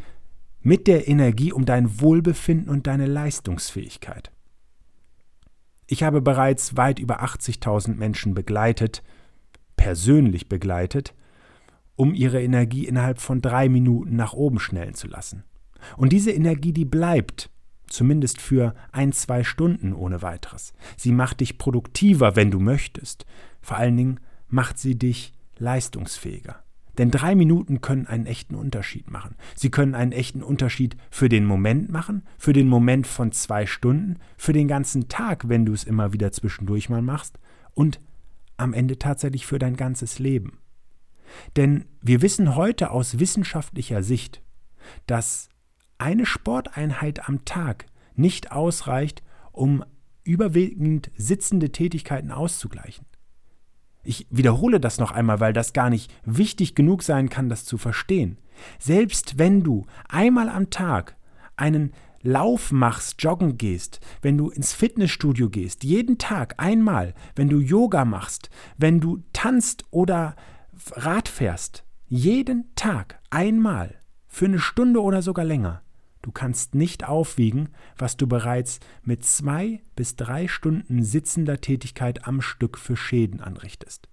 mit 0.61 0.87
der 0.87 1.09
Energie 1.09 1.53
um 1.53 1.65
dein 1.65 2.01
Wohlbefinden 2.01 2.69
und 2.69 2.87
deine 2.87 3.07
Leistungsfähigkeit. 3.07 4.31
Ich 5.89 6.05
habe 6.05 6.23
bereits 6.23 6.77
weit 6.77 7.01
über 7.01 7.25
80.000 7.25 7.97
Menschen 7.97 8.35
begleitet, 8.35 9.03
persönlich 9.75 10.49
begleitet, 10.49 11.13
um 11.97 12.15
ihre 12.15 12.41
Energie 12.41 12.87
innerhalb 12.87 13.21
von 13.21 13.43
drei 13.43 13.69
Minuten 13.69 14.15
nach 14.15 14.33
oben 14.33 14.61
schnellen 14.61 14.95
zu 14.95 15.09
lassen. 15.09 15.43
Und 15.97 16.13
diese 16.13 16.31
Energie, 16.31 16.73
die 16.73 16.85
bleibt, 16.85 17.51
zumindest 17.89 18.41
für 18.41 18.77
ein, 18.93 19.11
zwei 19.11 19.43
Stunden 19.43 19.93
ohne 19.93 20.23
weiteres. 20.23 20.73
Sie 20.97 21.11
macht 21.11 21.41
dich 21.41 21.59
produktiver, 21.59 22.37
wenn 22.37 22.53
du 22.53 22.61
möchtest. 22.61 23.27
Vor 23.61 23.77
allen 23.77 23.97
Dingen 23.97 24.21
macht 24.49 24.79
sie 24.79 24.97
dich 24.97 25.33
leistungsfähiger. 25.59 26.62
Denn 26.99 27.11
drei 27.11 27.35
Minuten 27.35 27.81
können 27.81 28.07
einen 28.07 28.27
echten 28.27 28.55
Unterschied 28.55 29.11
machen. 29.11 29.37
Sie 29.55 29.71
können 29.71 29.95
einen 29.95 30.13
echten 30.13 30.43
Unterschied 30.43 30.97
für 31.11 31.29
den 31.29 31.47
Moment 31.47 31.91
machen, 31.91 32.23
für 32.39 32.53
den 32.53 32.69
Moment 32.69 33.07
von 33.07 33.33
zwei 33.33 33.67
Stunden, 33.67 34.19
für 34.37 34.53
den 34.53 34.69
ganzen 34.69 35.09
Tag, 35.09 35.49
wenn 35.49 35.65
du 35.65 35.73
es 35.73 35.85
immer 35.85 36.13
wieder 36.13 36.33
zwischendurch 36.33 36.91
mal 36.91 37.03
machst 37.03 37.39
und 37.75 38.01
am 38.57 38.75
Ende 38.75 38.99
tatsächlich 38.99 39.47
für 39.47 39.59
dein 39.59 39.77
ganzes 39.77 40.19
Leben. 40.19 40.59
Denn 41.57 41.87
wir 42.03 42.21
wissen 42.21 42.57
heute 42.57 42.91
aus 42.91 43.19
wissenschaftlicher 43.19 44.03
Sicht, 44.03 44.43
dass 45.07 45.49
eine 45.99 46.27
Sporteinheit 46.27 47.29
am 47.29 47.45
Tag 47.45 47.87
nicht 48.15 48.53
ausreicht, 48.53 49.23
um 49.53 49.85
überwiegend 50.25 51.11
sitzende 51.17 51.73
Tätigkeiten 51.73 52.31
auszugleichen. 52.31 53.07
Ich 54.05 54.27
wiederhole 54.31 54.81
das 54.81 54.99
noch 54.99 55.13
einmal, 55.13 55.41
weil 55.41 55.53
das 55.53 55.73
gar 55.73 55.91
nicht 55.91 56.13
wichtig 56.25 56.75
genug 56.75 57.03
sein 57.03 57.29
kann, 57.29 57.49
das 57.49 57.65
zu 57.65 57.79
verstehen. 57.79 58.39
Selbst 58.79 59.39
wenn 59.39 59.63
du 59.63 59.87
einmal 60.09 60.49
am 60.49 60.71
Tag 60.71 61.17
einen 61.57 61.93
Lauf 62.23 62.71
machst, 62.71 63.21
joggen 63.23 63.59
gehst, 63.59 64.01
wenn 64.21 64.39
du 64.39 64.51
ins 64.51 64.73
Fitnessstudio 64.73 65.51
gehst, 65.51 65.83
jeden 65.83 66.19
Tag 66.19 66.55
einmal, 66.59 67.15
wenn 67.35 67.49
du 67.49 67.59
Yoga 67.59 68.05
machst, 68.05 68.49
wenn 68.77 69.01
du 69.01 69.23
tanzt 69.33 69.85
oder 69.91 70.37
Rad 70.93 71.29
fährst, 71.29 71.85
jeden 72.07 72.73
Tag 72.77 73.19
einmal, 73.31 73.97
für 74.29 74.47
eine 74.47 74.61
Stunde 74.61 75.03
oder 75.03 75.21
sogar 75.21 75.45
länger, 75.45 75.83
Du 76.23 76.31
kannst 76.31 76.75
nicht 76.75 77.07
aufwiegen, 77.07 77.69
was 77.99 78.17
du 78.17 78.27
bereits 78.27 78.79
mit 79.03 79.25
zwei 79.25 79.83
bis 79.97 80.17
drei 80.17 80.47
Stunden 80.47 81.03
sitzender 81.03 81.61
Tätigkeit 81.61 82.27
am 82.27 82.41
Stück 82.41 82.79
für 82.79 82.97
Schäden 82.97 83.41
anrichtest. 83.41 84.09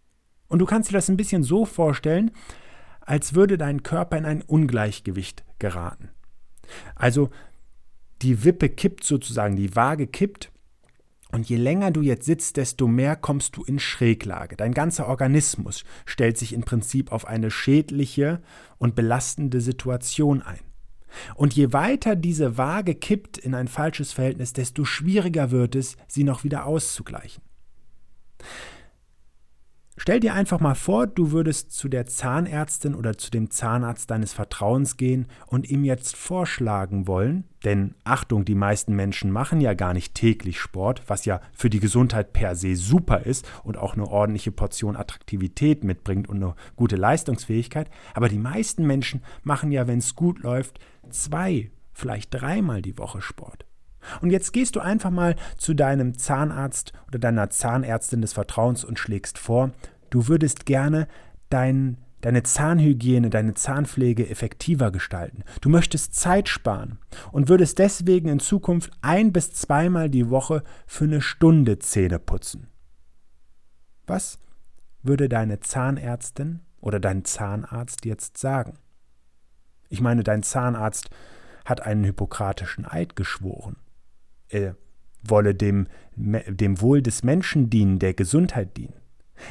Und 0.48 0.60
du 0.60 0.66
kannst 0.66 0.90
dir 0.90 0.94
das 0.96 1.10
ein 1.10 1.18
bisschen 1.18 1.44
so 1.44 1.66
vorstellen, 1.66 2.32
als 3.02 3.36
würde 3.36 3.58
dein 3.58 3.84
Körper 3.84 4.18
in 4.18 4.26
ein 4.26 4.42
Ungleichgewicht 4.42 5.46
geraten. 5.60 6.10
Also 6.96 7.30
die 8.24 8.44
Wippe 8.44 8.70
kippt 8.70 9.04
sozusagen, 9.04 9.56
die 9.56 9.76
Waage 9.76 10.08
kippt 10.08 10.52
und 11.32 11.48
je 11.48 11.58
länger 11.58 11.92
du 11.92 12.02
jetzt 12.02 12.26
sitzt, 12.26 12.58
desto 12.58 12.88
mehr 12.88 13.16
kommst 13.16 13.56
du 13.56 13.64
in 13.64 13.78
Schräglage. 13.78 14.58
Dein 14.58 14.74
ganzer 14.74 15.08
Organismus 15.08 15.84
stellt 16.06 16.38
sich 16.40 16.54
im 16.54 16.62
Prinzip 16.62 17.12
auf 17.12 17.28
eine 17.28 17.52
schädliche 17.52 18.42
und 18.80 18.96
belastende 18.96 19.62
Situation 19.62 20.42
ein. 20.42 20.69
Und 21.36 21.56
je 21.56 21.74
weiter 21.74 22.16
diese 22.16 22.58
Waage 22.58 22.96
kippt 22.96 23.38
in 23.38 23.54
ein 23.56 23.68
falsches 23.68 24.14
Verhältnis, 24.14 24.54
desto 24.54 24.86
schwieriger 24.86 25.52
wird 25.52 25.76
es, 25.76 25.98
sie 26.08 26.24
noch 26.24 26.44
wieder 26.44 26.66
auszugleichen. 26.66 27.44
Stell 30.02 30.22
dir 30.22 30.34
einfach 30.34 30.62
mal 30.62 30.76
vor, 30.76 31.08
du 31.08 31.34
würdest 31.34 31.74
zu 31.74 31.90
der 31.90 32.06
Zahnärztin 32.06 32.96
oder 32.96 33.18
zu 33.18 33.30
dem 33.30 33.52
Zahnarzt 33.52 34.10
deines 34.10 34.32
Vertrauens 34.32 34.96
gehen 34.96 35.28
und 35.46 35.70
ihm 35.70 35.84
jetzt 35.84 36.16
vorschlagen 36.16 37.06
wollen, 37.06 37.44
denn 37.66 37.96
Achtung, 38.06 38.46
die 38.46 38.56
meisten 38.56 38.96
Menschen 38.96 39.30
machen 39.30 39.60
ja 39.60 39.74
gar 39.74 39.94
nicht 39.94 40.16
täglich 40.16 40.58
Sport, 40.58 41.04
was 41.08 41.26
ja 41.26 41.42
für 41.52 41.70
die 41.70 41.82
Gesundheit 41.82 42.32
per 42.32 42.56
se 42.56 42.78
super 42.78 43.26
ist 43.26 43.46
und 43.66 43.76
auch 43.78 43.96
eine 43.96 44.08
ordentliche 44.08 44.54
Portion 44.54 44.96
Attraktivität 44.96 45.84
mitbringt 45.84 46.30
und 46.30 46.38
eine 46.38 46.56
gute 46.78 46.96
Leistungsfähigkeit, 46.96 47.90
aber 48.14 48.30
die 48.30 48.40
meisten 48.40 48.88
Menschen 48.88 49.22
machen 49.44 49.70
ja, 49.70 49.86
wenn 49.86 50.00
es 50.00 50.16
gut 50.16 50.44
läuft, 50.44 50.80
zwei, 51.10 51.72
vielleicht 51.92 52.34
dreimal 52.34 52.82
die 52.82 52.98
Woche 52.98 53.22
Sport. 53.22 53.66
Und 54.22 54.32
jetzt 54.32 54.54
gehst 54.54 54.76
du 54.76 54.80
einfach 54.80 55.12
mal 55.12 55.36
zu 55.58 55.74
deinem 55.74 56.18
Zahnarzt 56.18 56.94
oder 57.08 57.20
deiner 57.20 57.50
Zahnärztin 57.50 58.22
des 58.22 58.34
Vertrauens 58.34 58.84
und 58.84 59.00
schlägst 59.00 59.38
vor, 59.38 59.72
du 60.10 60.28
würdest 60.28 60.66
gerne 60.66 61.08
dein, 61.50 61.98
deine 62.22 62.44
Zahnhygiene, 62.44 63.30
deine 63.30 63.54
Zahnpflege 63.54 64.30
effektiver 64.30 64.92
gestalten. 64.92 65.44
Du 65.62 65.70
möchtest 65.70 66.16
Zeit 66.16 66.50
sparen 66.50 67.00
und 67.32 67.50
würdest 67.50 67.80
deswegen 67.80 68.30
in 68.30 68.40
Zukunft 68.40 68.92
ein 69.02 69.32
bis 69.32 69.52
zweimal 69.52 70.10
die 70.10 70.30
Woche 70.30 70.64
für 70.88 71.06
eine 71.06 71.22
Stunde 71.22 71.80
Zähne 71.80 72.20
putzen. 72.20 72.68
Was 74.08 74.40
würde 75.04 75.30
deine 75.30 75.60
Zahnärztin 75.60 76.62
oder 76.82 77.00
dein 77.00 77.26
Zahnarzt 77.26 78.06
jetzt 78.06 78.38
sagen? 78.38 78.74
Ich 79.90 80.02
meine, 80.02 80.24
dein 80.24 80.44
Zahnarzt 80.44 81.10
hat 81.66 81.82
einen 81.82 82.04
hippokratischen 82.04 82.86
Eid 82.86 83.16
geschworen 83.16 83.76
er 84.50 84.76
wolle 85.24 85.56
dem, 85.56 85.88
dem 86.16 86.82
Wohl 86.82 87.02
des 87.02 87.24
Menschen 87.24 87.70
dienen, 87.70 88.00
der 88.00 88.14
Gesundheit 88.14 88.78
dienen. 88.78 88.94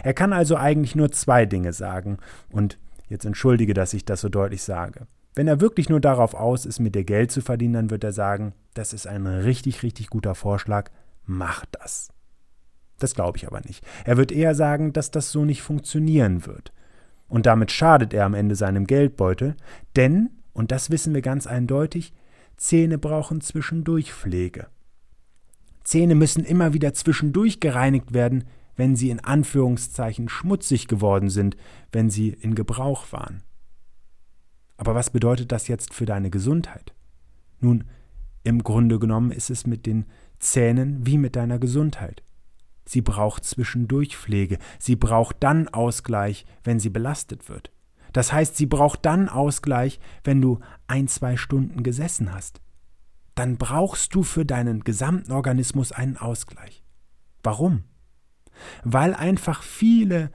Er 0.02 0.14
kann 0.14 0.32
also 0.32 0.56
eigentlich 0.56 0.94
nur 0.94 1.10
zwei 1.12 1.46
Dinge 1.46 1.72
sagen, 1.72 2.18
und 2.50 2.78
jetzt 3.08 3.24
entschuldige, 3.24 3.74
dass 3.74 3.94
ich 3.94 4.04
das 4.04 4.20
so 4.20 4.28
deutlich 4.28 4.62
sage. 4.62 5.06
Wenn 5.34 5.48
er 5.48 5.60
wirklich 5.60 5.88
nur 5.88 6.00
darauf 6.00 6.34
aus 6.34 6.66
ist, 6.66 6.80
mit 6.80 6.94
dir 6.94 7.04
Geld 7.04 7.30
zu 7.30 7.40
verdienen, 7.40 7.74
dann 7.74 7.90
wird 7.90 8.04
er 8.04 8.12
sagen, 8.12 8.54
das 8.74 8.92
ist 8.92 9.06
ein 9.06 9.26
richtig, 9.26 9.82
richtig 9.82 10.10
guter 10.10 10.34
Vorschlag, 10.34 10.90
mach 11.24 11.64
das. 11.66 12.10
Das 12.98 13.14
glaube 13.14 13.38
ich 13.38 13.46
aber 13.46 13.60
nicht. 13.60 13.84
Er 14.04 14.16
wird 14.16 14.32
eher 14.32 14.54
sagen, 14.54 14.92
dass 14.92 15.10
das 15.10 15.30
so 15.30 15.44
nicht 15.44 15.62
funktionieren 15.62 16.46
wird. 16.46 16.72
Und 17.28 17.46
damit 17.46 17.70
schadet 17.70 18.12
er 18.14 18.24
am 18.24 18.34
Ende 18.34 18.56
seinem 18.56 18.86
Geldbeutel, 18.86 19.54
denn, 19.96 20.30
und 20.52 20.72
das 20.72 20.90
wissen 20.90 21.14
wir 21.14 21.22
ganz 21.22 21.46
eindeutig, 21.46 22.12
Zähne 22.56 22.98
brauchen 22.98 23.40
zwischendurch 23.40 24.12
Pflege. 24.12 24.66
Zähne 25.88 26.14
müssen 26.14 26.44
immer 26.44 26.74
wieder 26.74 26.92
zwischendurch 26.92 27.60
gereinigt 27.60 28.12
werden, 28.12 28.44
wenn 28.76 28.94
sie 28.94 29.08
in 29.08 29.20
Anführungszeichen 29.20 30.28
schmutzig 30.28 30.86
geworden 30.86 31.30
sind, 31.30 31.56
wenn 31.92 32.10
sie 32.10 32.28
in 32.28 32.54
Gebrauch 32.54 33.10
waren. 33.10 33.42
Aber 34.76 34.94
was 34.94 35.08
bedeutet 35.08 35.50
das 35.50 35.66
jetzt 35.66 35.94
für 35.94 36.04
deine 36.04 36.28
Gesundheit? 36.28 36.92
Nun, 37.60 37.84
im 38.44 38.62
Grunde 38.62 38.98
genommen 38.98 39.30
ist 39.30 39.48
es 39.48 39.66
mit 39.66 39.86
den 39.86 40.04
Zähnen 40.38 41.06
wie 41.06 41.16
mit 41.16 41.36
deiner 41.36 41.58
Gesundheit. 41.58 42.22
Sie 42.84 43.00
braucht 43.00 43.46
zwischendurch 43.46 44.14
Pflege, 44.14 44.58
sie 44.78 44.94
braucht 44.94 45.36
dann 45.40 45.68
Ausgleich, 45.68 46.44
wenn 46.64 46.78
sie 46.78 46.90
belastet 46.90 47.48
wird. 47.48 47.72
Das 48.12 48.30
heißt, 48.30 48.58
sie 48.58 48.66
braucht 48.66 49.06
dann 49.06 49.30
Ausgleich, 49.30 50.00
wenn 50.22 50.42
du 50.42 50.60
ein, 50.86 51.08
zwei 51.08 51.38
Stunden 51.38 51.82
gesessen 51.82 52.34
hast 52.34 52.60
dann 53.38 53.56
brauchst 53.56 54.14
du 54.14 54.22
für 54.22 54.44
deinen 54.44 54.84
gesamten 54.84 55.32
Organismus 55.32 55.92
einen 55.92 56.16
Ausgleich. 56.16 56.82
Warum? 57.42 57.84
Weil 58.82 59.14
einfach 59.14 59.62
viele 59.62 60.30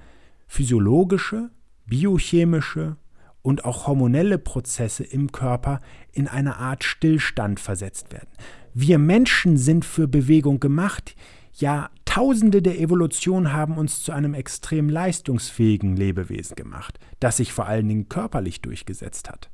physiologische, 0.48 1.52
biochemische 1.86 2.98
und 3.42 3.66
auch 3.66 3.88
hormonelle 3.88 4.38
Prozesse 4.38 5.04
im 5.04 5.32
Körper 5.32 5.80
in 6.12 6.28
eine 6.28 6.58
Art 6.58 6.84
Stillstand 6.84 7.60
versetzt 7.60 8.14
werden. 8.14 8.30
Wir 8.74 9.00
Menschen 9.00 9.58
sind 9.58 9.84
für 9.84 10.08
Bewegung 10.08 10.60
gemacht. 10.60 11.16
Ja, 11.54 11.90
Tausende 12.14 12.62
der 12.62 12.80
Evolution 12.80 13.54
haben 13.54 13.76
uns 13.76 14.04
zu 14.04 14.12
einem 14.12 14.36
extrem 14.36 14.88
leistungsfähigen 14.88 15.96
Lebewesen 15.96 16.56
gemacht, 16.56 17.00
das 17.20 17.38
sich 17.38 17.54
vor 17.54 17.66
allen 17.66 17.88
Dingen 17.88 18.08
körperlich 18.08 18.62
durchgesetzt 18.62 19.32
hat. 19.32 19.50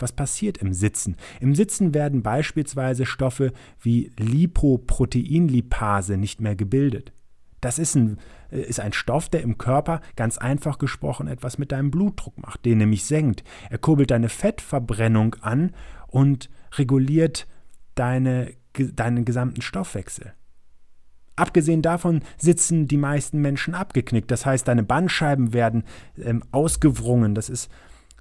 Was 0.00 0.12
passiert 0.12 0.58
im 0.58 0.72
Sitzen? 0.72 1.16
Im 1.40 1.54
Sitzen 1.54 1.94
werden 1.94 2.22
beispielsweise 2.22 3.06
Stoffe 3.06 3.52
wie 3.80 4.10
Lipoproteinlipase 4.18 6.16
nicht 6.16 6.40
mehr 6.40 6.56
gebildet. 6.56 7.12
Das 7.60 7.78
ist 7.78 7.94
ein, 7.94 8.18
äh, 8.50 8.60
ist 8.60 8.80
ein 8.80 8.92
Stoff, 8.92 9.28
der 9.28 9.42
im 9.42 9.58
Körper 9.58 10.00
ganz 10.16 10.38
einfach 10.38 10.78
gesprochen 10.78 11.28
etwas 11.28 11.58
mit 11.58 11.72
deinem 11.72 11.90
Blutdruck 11.90 12.38
macht, 12.38 12.64
den 12.64 12.78
nämlich 12.78 13.04
senkt. 13.04 13.44
Er 13.68 13.78
kurbelt 13.78 14.10
deine 14.10 14.28
Fettverbrennung 14.28 15.36
an 15.42 15.72
und 16.08 16.50
reguliert 16.72 17.46
deine, 17.94 18.54
deinen 18.74 19.24
gesamten 19.24 19.60
Stoffwechsel. 19.60 20.32
Abgesehen 21.36 21.80
davon 21.80 22.20
sitzen 22.36 22.86
die 22.86 22.98
meisten 22.98 23.40
Menschen 23.40 23.74
abgeknickt. 23.74 24.30
Das 24.30 24.44
heißt, 24.44 24.68
deine 24.68 24.82
Bandscheiben 24.82 25.54
werden 25.54 25.84
ähm, 26.22 26.42
ausgewrungen. 26.52 27.34
Das 27.34 27.48
ist 27.48 27.70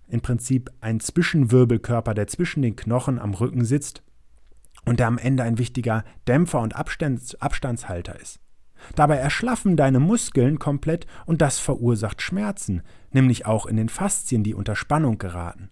im 0.09 0.21
Prinzip 0.21 0.69
ein 0.81 0.99
Zwischenwirbelkörper, 0.99 2.13
der 2.13 2.27
zwischen 2.27 2.61
den 2.61 2.75
Knochen 2.75 3.19
am 3.19 3.33
Rücken 3.33 3.63
sitzt 3.63 4.03
und 4.85 4.99
der 4.99 5.07
am 5.07 5.17
Ende 5.17 5.43
ein 5.43 5.57
wichtiger 5.57 6.03
Dämpfer 6.27 6.59
und 6.59 6.75
Abstands 6.75 7.35
Abstandshalter 7.35 8.19
ist. 8.19 8.39
Dabei 8.95 9.17
erschlaffen 9.17 9.75
deine 9.75 9.99
Muskeln 9.99 10.57
komplett 10.57 11.05
und 11.25 11.41
das 11.41 11.59
verursacht 11.59 12.21
Schmerzen, 12.21 12.81
nämlich 13.11 13.45
auch 13.45 13.65
in 13.65 13.75
den 13.75 13.89
Faszien, 13.89 14.43
die 14.43 14.53
unter 14.53 14.75
Spannung 14.75 15.17
geraten. 15.17 15.69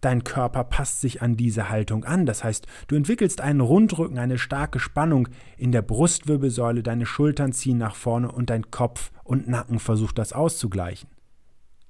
Dein 0.00 0.24
Körper 0.24 0.64
passt 0.64 1.00
sich 1.00 1.20
an 1.20 1.36
diese 1.36 1.68
Haltung 1.68 2.04
an, 2.04 2.26
das 2.26 2.44
heißt, 2.44 2.66
du 2.86 2.96
entwickelst 2.96 3.40
einen 3.40 3.60
Rundrücken, 3.60 4.18
eine 4.18 4.38
starke 4.38 4.78
Spannung 4.78 5.28
in 5.56 5.72
der 5.72 5.82
Brustwirbelsäule, 5.82 6.82
deine 6.82 7.06
Schultern 7.06 7.52
ziehen 7.52 7.78
nach 7.78 7.96
vorne 7.96 8.30
und 8.30 8.50
dein 8.50 8.70
Kopf 8.70 9.10
und 9.24 9.48
Nacken 9.48 9.80
versucht 9.80 10.18
das 10.18 10.32
auszugleichen. 10.32 11.08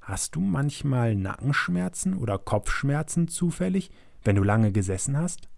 Hast 0.04 0.34
du 0.34 0.40
manchmal 0.40 1.14
Nackenschmerzen 1.14 2.14
oder 2.14 2.36
Kopfschmerzen 2.36 3.26
zufällig, 3.26 3.90
wenn 4.22 4.36
du 4.36 4.42
lange 4.42 4.70
gesessen 4.70 5.16
hast? 5.16 5.48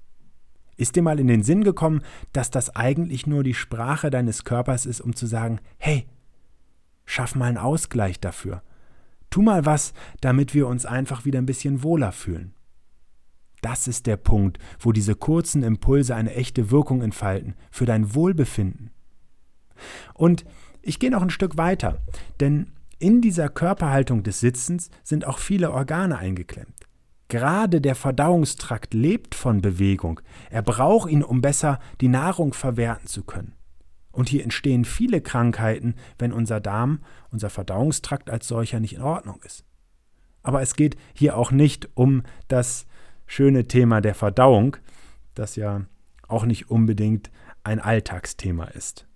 Ist 0.77 0.95
dir 0.95 1.03
mal 1.03 1.19
in 1.19 1.27
den 1.27 1.43
Sinn 1.43 1.65
gekommen, 1.65 2.03
dass 2.33 2.53
das 2.53 2.77
eigentlich 2.77 3.27
nur 3.27 3.43
die 3.43 3.55
Sprache 3.55 4.09
deines 4.09 4.45
Körpers 4.45 4.87
ist, 4.87 5.01
um 5.01 5.17
zu 5.17 5.27
sagen, 5.27 5.59
hey, 5.79 6.07
schaff 7.07 7.35
mal 7.35 7.47
einen 7.47 7.57
Ausgleich 7.59 8.21
dafür. 8.21 8.63
Tu 9.31 9.43
mal 9.43 9.67
was, 9.67 9.93
damit 10.21 10.55
wir 10.55 10.69
uns 10.69 10.87
einfach 10.87 11.25
wieder 11.25 11.41
ein 11.41 11.47
bisschen 11.47 11.83
wohler 11.83 12.13
fühlen. 12.13 12.55
Das 13.63 13.89
ist 13.89 14.07
der 14.07 14.17
Punkt, 14.17 14.61
wo 14.79 14.93
diese 14.93 15.17
kurzen 15.17 15.65
Impulse 15.65 16.15
eine 16.15 16.33
echte 16.35 16.71
Wirkung 16.71 17.03
entfalten 17.03 17.57
für 17.73 17.85
dein 17.85 18.15
Wohlbefinden. 18.15 18.93
Und 20.15 20.45
ich 20.83 21.01
gehe 21.01 21.11
noch 21.11 21.23
ein 21.23 21.31
Stück 21.31 21.57
weiter, 21.57 22.01
denn 22.39 22.71
in 22.99 23.21
dieser 23.21 23.49
Körperhaltung 23.49 24.23
des 24.23 24.41
Sitzens 24.41 24.91
sind 25.03 25.27
auch 25.27 25.39
viele 25.39 25.73
Organe 25.73 26.19
eingeklemmt. 26.19 26.87
Gerade 27.29 27.81
der 27.81 27.95
Verdauungstrakt 27.95 28.95
lebt 28.95 29.35
von 29.35 29.61
Bewegung. 29.61 30.21
Er 30.51 30.63
braucht 30.63 31.11
ihn, 31.11 31.25
um 31.25 31.41
besser 31.41 31.81
die 32.01 32.09
Nahrung 32.09 32.55
verwerten 32.55 33.09
zu 33.09 33.25
können. 33.25 33.55
Und 34.13 34.29
hier 34.29 34.45
entstehen 34.45 34.85
viele 34.85 35.21
Krankheiten, 35.21 35.95
wenn 36.19 36.33
unser 36.33 36.61
Darm, 36.61 37.01
unser 37.31 37.51
Verdauungstrakt 37.51 38.31
als 38.31 38.49
solcher 38.49 38.81
nicht 38.81 38.95
in 38.95 39.03
Ordnung 39.03 39.41
ist. 39.45 39.65
Aber 40.43 40.63
es 40.63 40.75
geht 40.75 40.97
hier 41.13 41.37
auch 41.37 41.51
nicht 41.51 41.89
um 41.95 42.23
das 42.49 42.87
schöne 43.27 43.67
Thema 43.67 44.01
der 44.01 44.15
Verdauung, 44.15 44.77
das 45.35 45.57
ja 45.57 45.83
auch 46.29 46.47
nicht 46.47 46.71
unbedingt 46.71 47.31
ein 47.65 47.81
Alltagsthema 47.81 48.65
ist. 48.67 49.07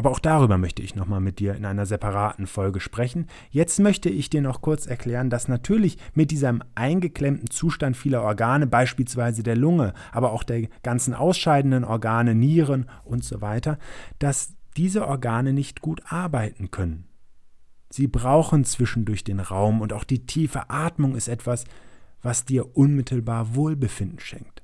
Aber 0.00 0.12
auch 0.12 0.18
darüber 0.18 0.56
möchte 0.56 0.80
ich 0.80 0.94
nochmal 0.94 1.20
mit 1.20 1.40
dir 1.40 1.54
in 1.54 1.66
einer 1.66 1.84
separaten 1.84 2.46
Folge 2.46 2.80
sprechen. 2.80 3.26
Jetzt 3.50 3.78
möchte 3.80 4.08
ich 4.08 4.30
dir 4.30 4.40
noch 4.40 4.62
kurz 4.62 4.86
erklären, 4.86 5.28
dass 5.28 5.46
natürlich 5.46 5.98
mit 6.14 6.30
diesem 6.30 6.62
eingeklemmten 6.74 7.50
Zustand 7.50 7.98
vieler 7.98 8.22
Organe, 8.22 8.66
beispielsweise 8.66 9.42
der 9.42 9.56
Lunge, 9.56 9.92
aber 10.10 10.32
auch 10.32 10.42
der 10.42 10.68
ganzen 10.82 11.12
ausscheidenden 11.12 11.84
Organe, 11.84 12.34
Nieren 12.34 12.88
und 13.04 13.24
so 13.24 13.42
weiter, 13.42 13.78
dass 14.18 14.54
diese 14.74 15.06
Organe 15.06 15.52
nicht 15.52 15.82
gut 15.82 16.00
arbeiten 16.06 16.70
können. 16.70 17.06
Sie 17.90 18.06
brauchen 18.06 18.64
zwischendurch 18.64 19.22
den 19.22 19.38
Raum 19.38 19.82
und 19.82 19.92
auch 19.92 20.04
die 20.04 20.24
tiefe 20.24 20.70
Atmung 20.70 21.14
ist 21.14 21.28
etwas, 21.28 21.66
was 22.22 22.46
dir 22.46 22.74
unmittelbar 22.74 23.54
Wohlbefinden 23.54 24.20
schenkt. 24.20 24.62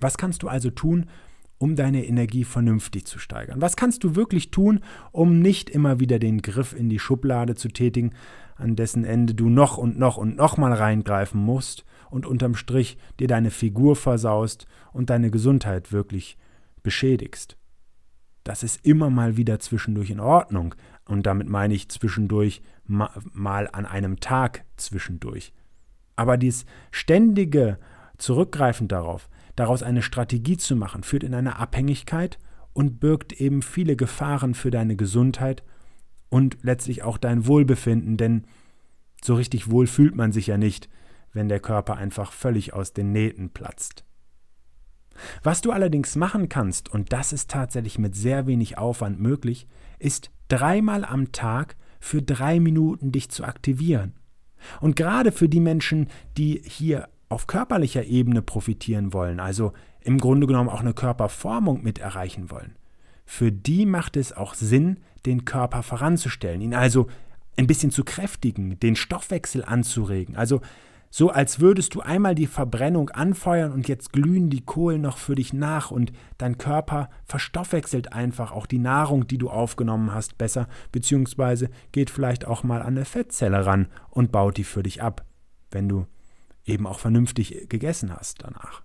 Was 0.00 0.16
kannst 0.16 0.42
du 0.42 0.48
also 0.48 0.70
tun, 0.70 1.10
um 1.58 1.76
deine 1.76 2.06
Energie 2.06 2.44
vernünftig 2.44 3.06
zu 3.06 3.18
steigern? 3.18 3.60
Was 3.60 3.76
kannst 3.76 4.04
du 4.04 4.16
wirklich 4.16 4.50
tun, 4.50 4.80
um 5.12 5.38
nicht 5.38 5.70
immer 5.70 6.00
wieder 6.00 6.18
den 6.18 6.42
Griff 6.42 6.74
in 6.74 6.88
die 6.88 6.98
Schublade 6.98 7.54
zu 7.54 7.68
tätigen, 7.68 8.12
an 8.56 8.76
dessen 8.76 9.04
Ende 9.04 9.34
du 9.34 9.48
noch 9.48 9.78
und 9.78 9.98
noch 9.98 10.16
und 10.16 10.36
noch 10.36 10.56
mal 10.56 10.72
reingreifen 10.72 11.40
musst 11.40 11.84
und 12.10 12.26
unterm 12.26 12.54
Strich 12.54 12.98
dir 13.18 13.28
deine 13.28 13.50
Figur 13.50 13.96
versaust 13.96 14.66
und 14.92 15.10
deine 15.10 15.30
Gesundheit 15.30 15.92
wirklich 15.92 16.36
beschädigst? 16.82 17.56
Das 18.44 18.62
ist 18.62 18.84
immer 18.84 19.08
mal 19.08 19.36
wieder 19.38 19.58
zwischendurch 19.58 20.10
in 20.10 20.20
Ordnung. 20.20 20.74
Und 21.06 21.26
damit 21.26 21.48
meine 21.48 21.74
ich 21.74 21.88
zwischendurch 21.88 22.62
mal 22.86 23.68
an 23.72 23.86
einem 23.86 24.20
Tag 24.20 24.64
zwischendurch. 24.76 25.52
Aber 26.16 26.36
dies 26.36 26.66
ständige 26.90 27.78
Zurückgreifen 28.18 28.86
darauf, 28.86 29.28
Daraus 29.56 29.82
eine 29.82 30.02
Strategie 30.02 30.56
zu 30.56 30.76
machen, 30.76 31.02
führt 31.02 31.22
in 31.22 31.34
eine 31.34 31.58
Abhängigkeit 31.58 32.38
und 32.72 32.98
birgt 33.00 33.32
eben 33.32 33.62
viele 33.62 33.96
Gefahren 33.96 34.54
für 34.54 34.70
deine 34.70 34.96
Gesundheit 34.96 35.62
und 36.28 36.58
letztlich 36.62 37.02
auch 37.02 37.18
dein 37.18 37.46
Wohlbefinden, 37.46 38.16
denn 38.16 38.46
so 39.22 39.34
richtig 39.34 39.70
wohl 39.70 39.86
fühlt 39.86 40.16
man 40.16 40.32
sich 40.32 40.48
ja 40.48 40.58
nicht, 40.58 40.88
wenn 41.32 41.48
der 41.48 41.60
Körper 41.60 41.96
einfach 41.96 42.32
völlig 42.32 42.74
aus 42.74 42.92
den 42.92 43.12
Nähten 43.12 43.50
platzt. 43.50 44.04
Was 45.42 45.60
du 45.60 45.70
allerdings 45.70 46.16
machen 46.16 46.48
kannst, 46.48 46.88
und 46.88 47.12
das 47.12 47.32
ist 47.32 47.50
tatsächlich 47.50 47.98
mit 47.98 48.16
sehr 48.16 48.46
wenig 48.46 48.78
Aufwand 48.78 49.20
möglich, 49.20 49.68
ist 49.98 50.30
dreimal 50.48 51.04
am 51.04 51.32
Tag 51.32 51.76
für 52.00 52.20
drei 52.20 52.60
Minuten 52.60 53.12
dich 53.12 53.30
zu 53.30 53.44
aktivieren. 53.44 54.14
Und 54.80 54.96
gerade 54.96 55.30
für 55.32 55.48
die 55.48 55.60
Menschen, 55.60 56.08
die 56.36 56.62
hier 56.64 57.08
auf 57.28 57.46
körperlicher 57.46 58.04
Ebene 58.04 58.42
profitieren 58.42 59.12
wollen, 59.12 59.40
also 59.40 59.72
im 60.00 60.18
Grunde 60.18 60.46
genommen 60.46 60.68
auch 60.68 60.80
eine 60.80 60.94
Körperformung 60.94 61.82
mit 61.82 61.98
erreichen 61.98 62.50
wollen, 62.50 62.76
für 63.24 63.50
die 63.50 63.86
macht 63.86 64.16
es 64.16 64.32
auch 64.32 64.54
Sinn, 64.54 64.98
den 65.26 65.44
Körper 65.44 65.82
voranzustellen, 65.82 66.60
ihn 66.60 66.74
also 66.74 67.06
ein 67.56 67.66
bisschen 67.66 67.90
zu 67.90 68.04
kräftigen, 68.04 68.78
den 68.80 68.96
Stoffwechsel 68.96 69.64
anzuregen. 69.64 70.36
Also 70.36 70.60
so 71.16 71.30
als 71.30 71.60
würdest 71.60 71.94
du 71.94 72.00
einmal 72.00 72.34
die 72.34 72.48
Verbrennung 72.48 73.08
anfeuern 73.10 73.70
und 73.70 73.86
jetzt 73.86 74.12
glühen 74.12 74.50
die 74.50 74.64
Kohlen 74.64 75.00
noch 75.00 75.16
für 75.16 75.36
dich 75.36 75.52
nach 75.52 75.92
und 75.92 76.12
dein 76.38 76.58
Körper 76.58 77.08
verstoffwechselt 77.24 78.12
einfach 78.12 78.50
auch 78.50 78.66
die 78.66 78.80
Nahrung, 78.80 79.28
die 79.28 79.38
du 79.38 79.48
aufgenommen 79.48 80.12
hast, 80.12 80.38
besser, 80.38 80.66
beziehungsweise 80.90 81.70
geht 81.92 82.10
vielleicht 82.10 82.46
auch 82.46 82.64
mal 82.64 82.80
an 82.80 82.96
eine 82.96 83.04
Fettzelle 83.04 83.64
ran 83.64 83.86
und 84.10 84.32
baut 84.32 84.56
die 84.56 84.64
für 84.64 84.82
dich 84.82 85.02
ab, 85.02 85.24
wenn 85.70 85.88
du 85.88 86.06
eben 86.64 86.86
auch 86.86 86.98
vernünftig 86.98 87.68
gegessen 87.68 88.14
hast 88.14 88.42
danach. 88.42 88.82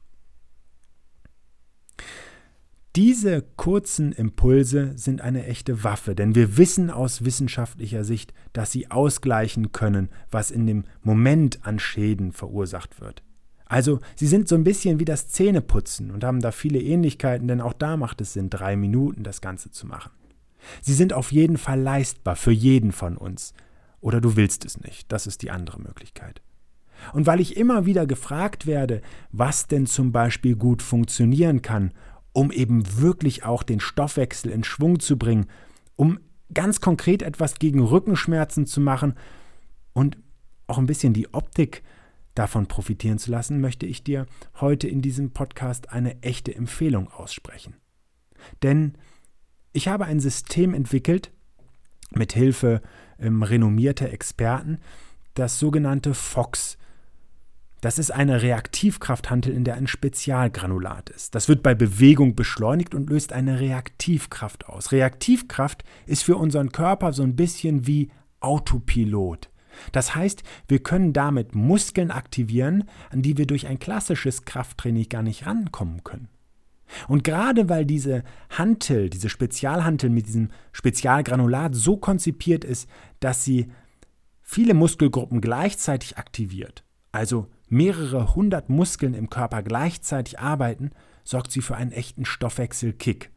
Diese 2.96 3.44
kurzen 3.56 4.12
Impulse 4.12 4.98
sind 4.98 5.22
eine 5.22 5.46
echte 5.46 5.84
Waffe, 5.84 6.15
denn 6.15 6.34
wir 6.34 6.58
wissen 6.58 6.89
aus 6.89 7.24
wissenschaftlicher 7.24 8.04
Sicht, 8.04 8.34
dass 8.52 8.72
sie 8.72 8.89
ausgleichen 8.89 9.72
können, 9.72 10.10
was 10.32 10.50
in 10.50 10.65
dem 10.65 10.86
Moment 11.04 11.65
an 11.65 11.78
Schäden 11.78 12.32
verursacht 12.32 13.00
wird. 13.00 13.24
Also 13.65 14.00
sie 14.15 14.26
sind 14.26 14.48
so 14.48 14.56
ein 14.56 14.63
bisschen 14.63 15.00
wie 15.00 15.06
das 15.06 15.28
Zähneputzen 15.28 16.10
und 16.10 16.24
haben 16.24 16.42
da 16.42 16.52
viele 16.52 16.82
Ähnlichkeiten, 16.82 17.48
denn 17.48 17.62
auch 17.62 17.74
da 17.74 17.96
macht 17.96 18.20
es 18.22 18.34
Sinn, 18.34 18.50
drei 18.50 18.76
Minuten 18.76 19.24
das 19.24 19.39
Ganze 19.39 19.70
zu 19.70 19.86
machen. 19.86 20.12
Sie 20.82 20.94
sind 20.94 21.13
auf 21.13 21.32
jeden 21.32 21.60
Fall 21.60 21.80
leistbar 21.80 22.36
für 22.36 22.52
jeden 22.52 22.92
von 22.92 23.15
uns. 23.15 23.54
Oder 24.02 24.20
du 24.20 24.36
willst 24.36 24.65
es 24.65 24.80
nicht, 24.80 25.12
das 25.12 25.28
ist 25.28 25.44
die 25.44 25.52
andere 25.52 25.80
Möglichkeit. 25.80 26.42
Und 27.14 27.26
weil 27.26 27.40
ich 27.40 27.58
immer 27.58 27.86
wieder 27.86 28.06
gefragt 28.06 28.66
werde, 28.66 29.02
was 29.32 29.68
denn 29.68 29.86
zum 29.86 30.12
Beispiel 30.12 30.56
gut 30.56 30.82
funktionieren 30.82 31.62
kann, 31.62 31.94
um 32.34 32.52
eben 32.52 33.00
wirklich 33.00 33.44
auch 33.44 33.64
den 33.64 33.80
Stoffwechsel 33.80 34.52
in 34.52 34.64
Schwung 34.64 35.00
zu 35.00 35.18
bringen, 35.18 35.48
um 35.96 36.20
ganz 36.54 36.82
konkret 36.82 37.22
etwas 37.22 37.56
gegen 37.56 37.82
Rückenschmerzen 37.82 38.66
zu 38.66 38.82
machen 38.82 39.16
und 39.94 40.18
auch 40.68 40.78
ein 40.78 40.86
bisschen 40.86 41.14
die 41.14 41.34
Optik 41.34 41.84
davon 42.36 42.68
profitieren 42.68 43.18
zu 43.18 43.32
lassen, 43.32 43.60
möchte 43.60 43.86
ich 43.86 44.04
dir 44.04 44.26
heute 44.62 44.88
in 44.88 45.02
diesem 45.02 45.32
Podcast 45.32 45.92
eine 45.92 46.22
echte 46.22 46.56
Empfehlung 46.56 47.12
aussprechen. 47.12 47.76
Denn 48.64 48.94
ich 49.74 49.88
habe 49.88 50.06
ein 50.06 50.20
System 50.20 50.74
entwickelt, 50.74 51.32
mit 52.12 52.34
Hilfe 52.34 52.82
ähm, 53.20 53.44
renommierter 53.44 54.12
Experten, 54.12 54.80
das 55.36 55.60
sogenannte 55.60 56.14
FOX 56.14 56.79
Das 57.82 57.98
ist 57.98 58.12
eine 58.12 58.42
Reaktivkrafthantel, 58.42 59.54
in 59.54 59.63
der 59.63 59.76
ein 59.76 59.88
Spezialgranulat 59.88 61.10
ist. 61.10 61.34
Das 61.34 61.48
wird 61.48 61.63
bei 61.63 61.76
Bewegung 61.76 62.36
beschleunigt 62.36 62.94
und 62.94 63.10
löst 63.10 63.32
eine 63.32 63.60
Reaktivkraft 63.60 64.68
aus. 64.68 64.92
Reaktivkraft 64.92 65.84
ist 66.06 66.24
für 66.24 66.36
unseren 66.36 66.72
Körper 66.72 67.13
so 67.13 67.24
ein 67.24 67.38
bisschen 67.38 67.88
wie 67.88 68.12
Autopilot. 68.42 69.50
Das 69.94 70.13
heißt, 70.13 70.44
wir 70.68 70.80
können 70.80 71.13
damit 71.13 71.56
Muskeln 71.56 72.12
aktivieren, 72.12 72.84
an 73.12 73.22
die 73.22 73.38
wir 73.38 73.48
durch 73.48 73.68
ein 73.68 73.80
klassisches 73.80 74.44
Krafttraining 74.44 75.08
gar 75.08 75.24
nicht 75.24 75.46
rankommen 75.46 76.04
können. 76.04 76.28
Und 77.08 77.24
gerade 77.24 77.70
weil 77.70 77.86
diese 77.86 78.24
Hantel, 78.50 79.10
diese 79.10 79.30
Spezialhantel 79.30 80.10
mit 80.10 80.28
diesem 80.28 80.50
Spezialgranulat 80.72 81.76
so 81.76 81.98
konzipiert 81.98 82.65
ist, 82.65 82.89
dass 83.20 83.44
sie 83.44 83.72
viele 84.42 84.74
Muskelgruppen 84.74 85.39
gleichzeitig 85.39 86.18
aktiviert, 86.18 86.84
also 87.12 87.48
mehrere 87.70 88.36
hundert 88.36 88.70
Muskeln 88.70 89.14
im 89.14 89.30
Körper 89.30 89.64
gleichzeitig 89.64 90.40
arbeiten, 90.40 90.92
sorgt 91.24 91.52
sie 91.52 91.62
für 91.62 91.76
einen 91.76 91.92
echten 91.92 92.26
Stoffwechselkick. 92.26 93.32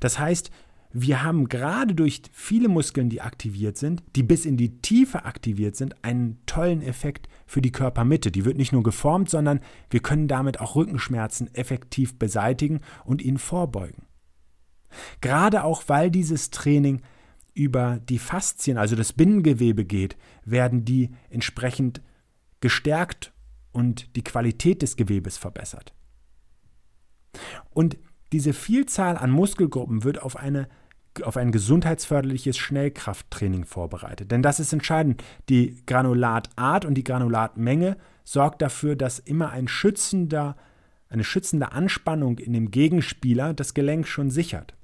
Das 0.00 0.18
heißt, 0.18 0.50
wir 0.94 1.22
haben 1.22 1.48
gerade 1.48 1.94
durch 1.94 2.22
viele 2.32 2.68
Muskeln, 2.68 3.08
die 3.08 3.22
aktiviert 3.22 3.78
sind, 3.78 4.02
die 4.14 4.22
bis 4.22 4.44
in 4.44 4.58
die 4.58 4.80
Tiefe 4.82 5.24
aktiviert 5.24 5.74
sind, 5.74 6.04
einen 6.04 6.44
tollen 6.44 6.82
Effekt 6.82 7.28
für 7.46 7.62
die 7.62 7.72
Körpermitte. 7.72 8.30
Die 8.30 8.44
wird 8.44 8.58
nicht 8.58 8.72
nur 8.72 8.82
geformt, 8.82 9.30
sondern 9.30 9.60
wir 9.88 10.00
können 10.00 10.28
damit 10.28 10.60
auch 10.60 10.76
Rückenschmerzen 10.76 11.54
effektiv 11.54 12.18
beseitigen 12.18 12.80
und 13.04 13.22
ihnen 13.22 13.38
vorbeugen. 13.38 14.04
Gerade 15.22 15.64
auch 15.64 15.84
weil 15.86 16.10
dieses 16.10 16.50
Training 16.50 17.00
über 17.54 17.98
die 18.08 18.18
Faszien, 18.18 18.76
also 18.76 18.94
das 18.94 19.14
Bindengewebe 19.14 19.86
geht, 19.86 20.18
werden 20.44 20.84
die 20.84 21.10
entsprechend 21.30 22.02
gestärkt 22.60 23.32
und 23.72 24.14
die 24.16 24.24
Qualität 24.24 24.82
des 24.82 24.96
Gewebes 24.96 25.38
verbessert. 25.38 25.92
Und 27.70 27.96
diese 28.32 28.52
Vielzahl 28.52 29.16
an 29.16 29.30
Muskelgruppen 29.30 30.04
wird 30.04 30.22
auf 30.22 30.36
eine 30.36 30.68
auf 31.20 31.36
ein 31.36 31.52
gesundheitsförderliches 31.52 32.56
Schnellkrafttraining 32.56 33.66
vorbereitet. 33.66 34.30
Denn 34.30 34.42
das 34.42 34.60
ist 34.60 34.72
entscheidend. 34.72 35.22
Die 35.50 35.82
Granulatart 35.84 36.86
und 36.86 36.94
die 36.94 37.04
Granulatmenge 37.04 37.98
sorgt 38.24 38.62
dafür, 38.62 38.96
dass 38.96 39.18
immer 39.18 39.50
ein 39.50 39.68
schützender, 39.68 40.56
eine 41.10 41.24
schützende 41.24 41.72
Anspannung 41.72 42.38
in 42.38 42.54
dem 42.54 42.70
Gegenspieler 42.70 43.52
das 43.52 43.74
Gelenk 43.74 44.08
schon 44.08 44.30
sichert. 44.30 44.74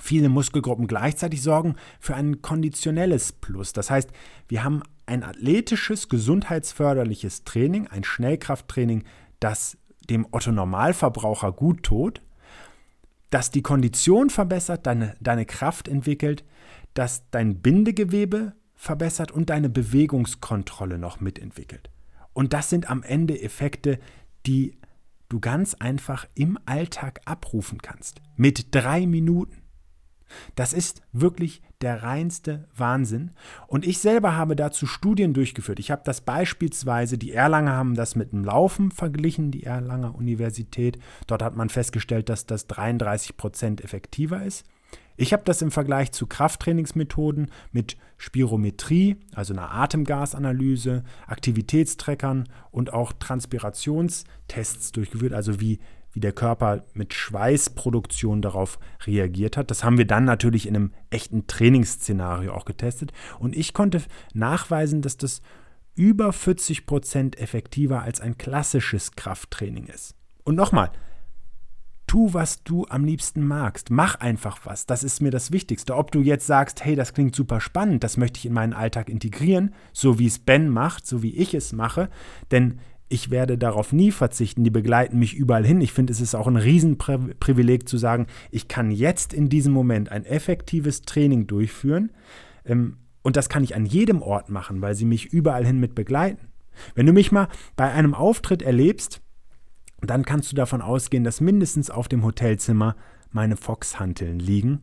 Viele 0.00 0.28
Muskelgruppen 0.28 0.86
gleichzeitig 0.86 1.42
sorgen 1.42 1.76
für 2.00 2.14
ein 2.14 2.42
konditionelles 2.42 3.32
Plus. 3.32 3.72
Das 3.72 3.90
heißt, 3.90 4.10
wir 4.48 4.64
haben 4.64 4.82
ein 5.06 5.22
athletisches, 5.22 6.08
gesundheitsförderliches 6.08 7.44
Training, 7.44 7.86
ein 7.86 8.04
Schnellkrafttraining, 8.04 9.04
das 9.38 9.76
dem 10.08 10.26
Otto 10.32 10.50
Normalverbraucher 10.50 11.52
gut 11.52 11.82
tut 11.82 12.22
das 13.30 13.50
die 13.50 13.62
Kondition 13.62 14.28
verbessert, 14.28 14.86
deine, 14.86 15.16
deine 15.20 15.46
Kraft 15.46 15.88
entwickelt, 15.88 16.44
dass 16.94 17.30
dein 17.30 17.60
Bindegewebe 17.62 18.54
verbessert 18.74 19.30
und 19.30 19.50
deine 19.50 19.68
Bewegungskontrolle 19.68 20.98
noch 20.98 21.20
mitentwickelt. 21.20 21.90
Und 22.32 22.52
das 22.52 22.70
sind 22.70 22.90
am 22.90 23.02
Ende 23.02 23.40
Effekte, 23.40 23.98
die 24.46 24.76
du 25.28 25.38
ganz 25.38 25.74
einfach 25.74 26.26
im 26.34 26.58
Alltag 26.66 27.20
abrufen 27.24 27.80
kannst. 27.80 28.20
Mit 28.36 28.74
drei 28.74 29.06
Minuten. 29.06 29.59
Das 30.54 30.72
ist 30.72 31.02
wirklich 31.12 31.62
der 31.80 32.02
reinste 32.02 32.68
Wahnsinn. 32.76 33.30
Und 33.66 33.86
ich 33.86 33.98
selber 33.98 34.36
habe 34.36 34.56
dazu 34.56 34.86
Studien 34.86 35.32
durchgeführt. 35.34 35.78
Ich 35.78 35.90
habe 35.90 36.02
das 36.04 36.20
beispielsweise, 36.20 37.18
die 37.18 37.32
Erlanger 37.32 37.72
haben 37.72 37.94
das 37.94 38.16
mit 38.16 38.32
dem 38.32 38.44
Laufen 38.44 38.90
verglichen, 38.90 39.50
die 39.50 39.64
Erlanger 39.64 40.14
Universität. 40.14 40.98
Dort 41.26 41.42
hat 41.42 41.56
man 41.56 41.68
festgestellt, 41.68 42.28
dass 42.28 42.46
das 42.46 42.66
33 42.66 43.36
Prozent 43.36 43.82
effektiver 43.82 44.42
ist. 44.42 44.64
Ich 45.16 45.34
habe 45.34 45.42
das 45.44 45.60
im 45.60 45.70
Vergleich 45.70 46.12
zu 46.12 46.26
Krafttrainingsmethoden 46.26 47.50
mit 47.72 47.98
Spirometrie, 48.16 49.16
also 49.34 49.52
einer 49.52 49.70
Atemgasanalyse, 49.70 51.04
Aktivitätstrackern 51.26 52.48
und 52.70 52.94
auch 52.94 53.12
Transpirationstests 53.12 54.92
durchgeführt, 54.92 55.34
also 55.34 55.60
wie 55.60 55.78
wie 56.12 56.20
der 56.20 56.32
Körper 56.32 56.84
mit 56.92 57.14
Schweißproduktion 57.14 58.42
darauf 58.42 58.78
reagiert 59.06 59.56
hat. 59.56 59.70
Das 59.70 59.84
haben 59.84 59.98
wir 59.98 60.06
dann 60.06 60.24
natürlich 60.24 60.66
in 60.66 60.76
einem 60.76 60.92
echten 61.10 61.46
Trainingsszenario 61.46 62.52
auch 62.52 62.64
getestet. 62.64 63.12
Und 63.38 63.56
ich 63.56 63.72
konnte 63.74 64.02
nachweisen, 64.34 65.02
dass 65.02 65.16
das 65.16 65.40
über 65.94 66.32
40 66.32 66.86
Prozent 66.86 67.38
effektiver 67.38 68.02
als 68.02 68.20
ein 68.20 68.38
klassisches 68.38 69.12
Krafttraining 69.12 69.86
ist. 69.86 70.14
Und 70.44 70.56
nochmal, 70.56 70.90
tu, 72.10 72.34
was 72.34 72.64
du 72.64 72.86
am 72.88 73.04
liebsten 73.04 73.46
magst. 73.46 73.90
Mach 73.90 74.16
einfach 74.16 74.60
was. 74.64 74.84
Das 74.84 75.04
ist 75.04 75.22
mir 75.22 75.30
das 75.30 75.52
Wichtigste. 75.52 75.94
Ob 75.94 76.10
du 76.10 76.22
jetzt 76.22 76.44
sagst, 76.44 76.84
hey, 76.84 76.96
das 76.96 77.14
klingt 77.14 77.36
super 77.36 77.60
spannend, 77.60 78.02
das 78.02 78.16
möchte 78.16 78.38
ich 78.38 78.46
in 78.46 78.52
meinen 78.52 78.72
Alltag 78.72 79.08
integrieren, 79.08 79.74
so 79.92 80.18
wie 80.18 80.26
es 80.26 80.40
Ben 80.40 80.68
macht, 80.68 81.06
so 81.06 81.22
wie 81.22 81.36
ich 81.36 81.54
es 81.54 81.72
mache. 81.72 82.08
Denn 82.50 82.80
ich 83.10 83.30
werde 83.30 83.58
darauf 83.58 83.92
nie 83.92 84.12
verzichten, 84.12 84.64
die 84.64 84.70
begleiten 84.70 85.18
mich 85.18 85.34
überall 85.34 85.66
hin. 85.66 85.80
Ich 85.80 85.92
finde, 85.92 86.12
es 86.12 86.20
ist 86.20 86.36
auch 86.36 86.46
ein 86.46 86.56
Riesenprivileg 86.56 87.88
zu 87.88 87.98
sagen, 87.98 88.26
ich 88.50 88.68
kann 88.68 88.92
jetzt 88.92 89.34
in 89.34 89.48
diesem 89.48 89.72
Moment 89.72 90.10
ein 90.10 90.24
effektives 90.24 91.02
Training 91.02 91.46
durchführen 91.46 92.12
ähm, 92.64 92.98
und 93.22 93.36
das 93.36 93.48
kann 93.48 93.64
ich 93.64 93.74
an 93.74 93.84
jedem 93.84 94.22
Ort 94.22 94.48
machen, 94.48 94.80
weil 94.80 94.94
sie 94.94 95.04
mich 95.04 95.26
überall 95.26 95.66
hin 95.66 95.80
mit 95.80 95.94
begleiten. 95.94 96.48
Wenn 96.94 97.04
du 97.04 97.12
mich 97.12 97.32
mal 97.32 97.48
bei 97.76 97.90
einem 97.90 98.14
Auftritt 98.14 98.62
erlebst, 98.62 99.20
dann 100.00 100.24
kannst 100.24 100.52
du 100.52 100.56
davon 100.56 100.80
ausgehen, 100.80 101.24
dass 101.24 101.40
mindestens 101.40 101.90
auf 101.90 102.08
dem 102.08 102.24
Hotelzimmer 102.24 102.96
meine 103.32 103.56
Foxhanteln 103.56 104.38
liegen 104.38 104.80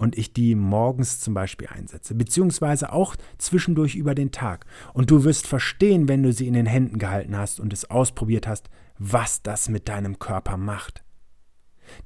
und 0.00 0.16
ich 0.16 0.32
die 0.32 0.54
morgens 0.54 1.20
zum 1.20 1.34
Beispiel 1.34 1.68
einsetze, 1.68 2.14
beziehungsweise 2.14 2.90
auch 2.90 3.16
zwischendurch 3.36 3.96
über 3.96 4.14
den 4.14 4.32
Tag. 4.32 4.64
Und 4.94 5.10
du 5.10 5.24
wirst 5.24 5.46
verstehen, 5.46 6.08
wenn 6.08 6.22
du 6.22 6.32
sie 6.32 6.48
in 6.48 6.54
den 6.54 6.64
Händen 6.64 6.98
gehalten 6.98 7.36
hast 7.36 7.60
und 7.60 7.74
es 7.74 7.90
ausprobiert 7.90 8.46
hast, 8.46 8.70
was 8.98 9.42
das 9.42 9.68
mit 9.68 9.90
deinem 9.90 10.18
Körper 10.18 10.56
macht. 10.56 11.04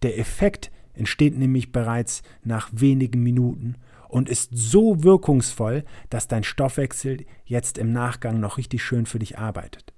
Der 0.03 0.19
Effekt 0.19 0.73
entsteht 0.93 1.39
nämlich 1.39 1.71
bereits 1.71 2.23
nach 2.43 2.69
wenigen 2.73 3.23
Minuten 3.23 3.77
und 4.09 4.29
ist 4.29 4.51
so 4.53 5.05
wirkungsvoll, 5.05 5.85
dass 6.11 6.27
dein 6.27 6.43
Stoffwechsel 6.43 7.25
jetzt 7.45 7.79
im 7.79 7.93
Nachgang 7.93 8.41
noch 8.41 8.59
richtig 8.59 8.83
schön 8.83 9.07
für 9.07 9.21
dich 9.21 9.39
arbeitet. 9.39 9.95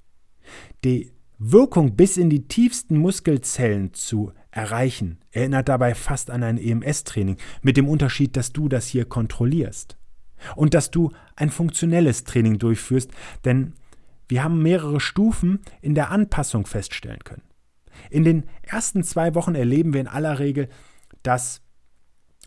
Die 0.85 1.13
Wirkung 1.39 1.97
bis 1.97 2.19
in 2.19 2.29
die 2.29 2.47
tiefsten 2.47 2.99
Muskelzellen 2.99 3.95
zu 3.95 4.33
erreichen. 4.57 5.19
Erinnert 5.31 5.69
dabei 5.69 5.95
fast 5.95 6.31
an 6.31 6.43
ein 6.43 6.59
EMS-Training, 6.59 7.37
mit 7.63 7.77
dem 7.77 7.89
Unterschied, 7.89 8.37
dass 8.37 8.53
du 8.53 8.69
das 8.69 8.87
hier 8.87 9.05
kontrollierst. 9.05 9.97
Und 10.55 10.75
dass 10.75 10.91
du 10.91 11.13
ein 11.35 11.51
funktionelles 11.51 12.25
Training 12.25 12.59
durchführst, 12.59 13.11
denn 13.45 13.75
wir 14.29 14.43
haben 14.43 14.63
mehrere 14.63 15.01
Stufen 15.01 15.61
in 15.81 15.95
der 15.95 16.11
Anpassung 16.11 16.67
feststellen 16.67 17.23
können. 17.25 17.43
In 18.11 18.25
den 18.25 18.45
ersten 18.63 19.03
zwei 19.05 19.35
Wochen 19.35 19.55
erleben 19.55 19.93
wir 19.93 20.01
in 20.01 20.09
aller 20.09 20.39
Regel, 20.39 20.69
dass 21.23 21.63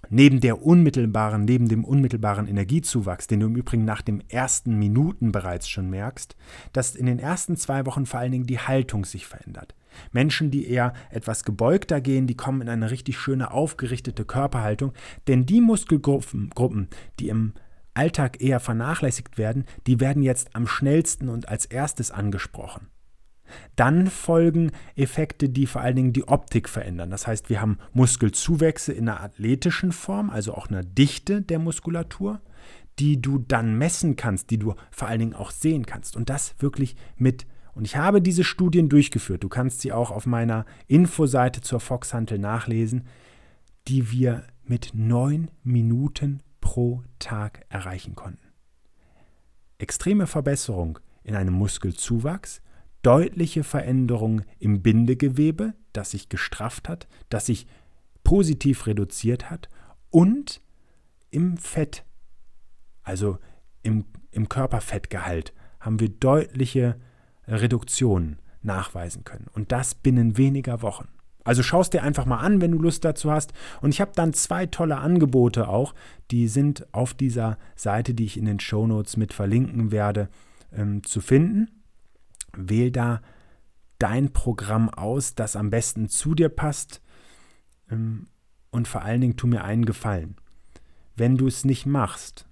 Neben 0.10 0.40
der 0.40 0.64
unmittelbaren, 0.64 1.44
neben 1.44 1.68
dem 1.68 1.84
unmittelbaren 1.84 2.48
Energiezuwachs, 2.48 3.28
den 3.28 3.42
du 3.42 3.48
im 3.48 3.58
Übrigen 3.58 3.84
nach 3.84 4.02
den 4.02 4.24
ersten 4.30 4.80
Minuten 4.80 5.34
bereits 5.34 5.68
schon 5.68 5.90
merkst, 5.90 6.38
dass 6.72 6.96
in 6.96 7.06
den 7.06 7.20
ersten 7.20 7.58
zwei 7.58 7.86
Wochen 7.86 8.06
vor 8.06 8.22
allen 8.22 8.32
Dingen 8.32 8.48
die 8.48 8.60
Haltung 8.60 9.04
sich 9.04 9.28
verändert. 9.28 9.76
Menschen, 10.12 10.52
die 10.52 10.68
eher 10.68 10.94
etwas 11.10 11.44
gebeugter 11.44 12.02
gehen, 12.02 12.28
die 12.28 12.38
kommen 12.38 12.62
in 12.62 12.70
eine 12.70 12.92
richtig 12.92 13.18
schöne 13.20 13.52
aufgerichtete 13.52 14.26
Körperhaltung, 14.26 14.94
denn 15.28 15.46
die 15.46 15.62
Muskelgruppen, 15.62 16.50
Gruppen, 16.52 16.88
die 17.20 17.30
im 17.30 17.54
Alltag 17.94 18.42
eher 18.42 18.60
vernachlässigt 18.60 19.38
werden, 19.38 19.66
die 19.88 20.00
werden 20.00 20.24
jetzt 20.24 20.56
am 20.56 20.68
schnellsten 20.68 21.30
und 21.30 21.50
als 21.50 21.66
erstes 21.66 22.12
angesprochen. 22.12 22.88
Dann 23.76 24.08
folgen 24.08 24.72
Effekte, 24.96 25.50
die 25.50 25.66
vor 25.66 25.82
allen 25.82 25.96
Dingen 25.96 26.14
die 26.14 26.28
Optik 26.28 26.70
verändern. 26.70 27.10
Das 27.10 27.28
heißt, 27.28 27.50
wir 27.50 27.62
haben 27.62 27.80
Muskelzuwächse 27.94 28.94
in 28.94 29.10
einer 29.10 29.22
athletischen 29.22 29.92
Form, 29.92 30.30
also 30.30 30.54
auch 30.54 30.68
einer 30.68 30.84
Dichte 30.84 31.42
der 31.42 31.60
Muskulatur, 31.60 32.42
die 33.00 33.22
du 33.22 33.40
dann 33.40 33.78
messen 33.78 34.16
kannst, 34.16 34.52
die 34.52 34.60
du 34.60 34.76
vor 34.92 35.08
allen 35.08 35.20
Dingen 35.20 35.34
auch 35.34 35.52
sehen 35.52 35.86
kannst. 35.86 36.16
Und 36.16 36.30
das 36.30 36.56
wirklich 36.60 36.96
mit. 37.18 37.46
Und 37.74 37.86
ich 37.86 37.96
habe 37.96 38.22
diese 38.22 38.44
Studien 38.44 38.90
durchgeführt. 38.90 39.44
Du 39.44 39.50
kannst 39.50 39.82
sie 39.82 39.92
auch 39.92 40.12
auf 40.12 40.26
meiner 40.26 40.66
Infoseite 40.88 41.62
zur 41.62 41.80
Foxhantel 41.80 42.40
nachlesen, 42.40 43.08
die 43.88 44.12
wir 44.12 44.44
mit 44.64 44.92
neun 44.94 45.50
Minuten 45.64 46.44
pro 46.62 47.04
Tag 47.20 47.66
erreichen 47.70 48.16
konnten. 48.16 48.48
Extreme 49.78 50.28
Verbesserung 50.28 51.00
in 51.24 51.36
einem 51.36 51.54
Muskelzuwachs, 51.54 52.62
deutliche 53.02 53.64
Veränderung 53.64 54.44
im 54.60 54.82
Bindegewebe, 54.82 55.74
das 55.94 56.12
sich 56.12 56.30
gestrafft 56.30 56.90
hat, 56.90 57.08
das 57.30 57.46
sich 57.46 57.66
positiv 58.24 58.86
reduziert 58.88 59.50
hat 59.50 59.70
und 60.10 60.62
im 61.32 61.58
Fett, 61.58 62.04
also 63.04 63.38
im, 63.84 64.06
im 64.32 64.50
Körperfettgehalt, 64.50 65.54
haben 65.80 66.00
wir 66.00 66.10
deutliche 66.10 67.00
Reduktion 67.50 68.38
nachweisen 68.62 69.24
können. 69.24 69.48
Und 69.54 69.72
das 69.72 69.96
binnen 69.96 70.38
weniger 70.38 70.82
Wochen. 70.82 71.08
Also 71.44 71.64
schaust 71.64 71.94
dir 71.94 72.04
einfach 72.04 72.26
mal 72.26 72.40
an, 72.40 72.62
wenn 72.62 72.72
du 72.72 72.80
Lust 72.80 73.06
dazu 73.06 73.32
hast. 73.32 73.54
Und 73.82 73.92
ich 73.94 74.02
habe 74.02 74.12
dann 74.14 74.34
zwei 74.34 74.66
tolle 74.66 74.98
Angebote 74.98 75.68
auch, 75.68 75.96
die 76.32 76.48
sind 76.48 76.88
auf 76.94 77.14
dieser 77.14 77.58
Seite, 77.76 78.14
die 78.14 78.26
ich 78.26 78.38
in 78.38 78.46
den 78.46 78.60
Show 78.60 78.86
Notes 78.86 79.18
mit 79.18 79.34
verlinken 79.34 79.92
werde, 79.92 80.30
ähm, 80.72 81.04
zu 81.04 81.22
finden. 81.22 81.70
Wähl 82.56 82.92
da 82.92 83.22
dein 84.00 84.32
Programm 84.32 84.90
aus, 84.90 85.36
das 85.36 85.56
am 85.56 85.70
besten 85.70 86.10
zu 86.10 86.36
dir 86.36 86.50
passt. 86.50 87.02
Ähm, 87.90 88.28
und 88.72 88.88
vor 88.88 89.02
allen 89.02 89.22
Dingen 89.22 89.38
tu 89.38 89.48
mir 89.48 89.64
einen 89.64 89.86
Gefallen. 89.86 90.36
Wenn 91.16 91.38
du 91.38 91.48
es 91.48 91.66
nicht 91.66 91.86
machst, 91.86 92.48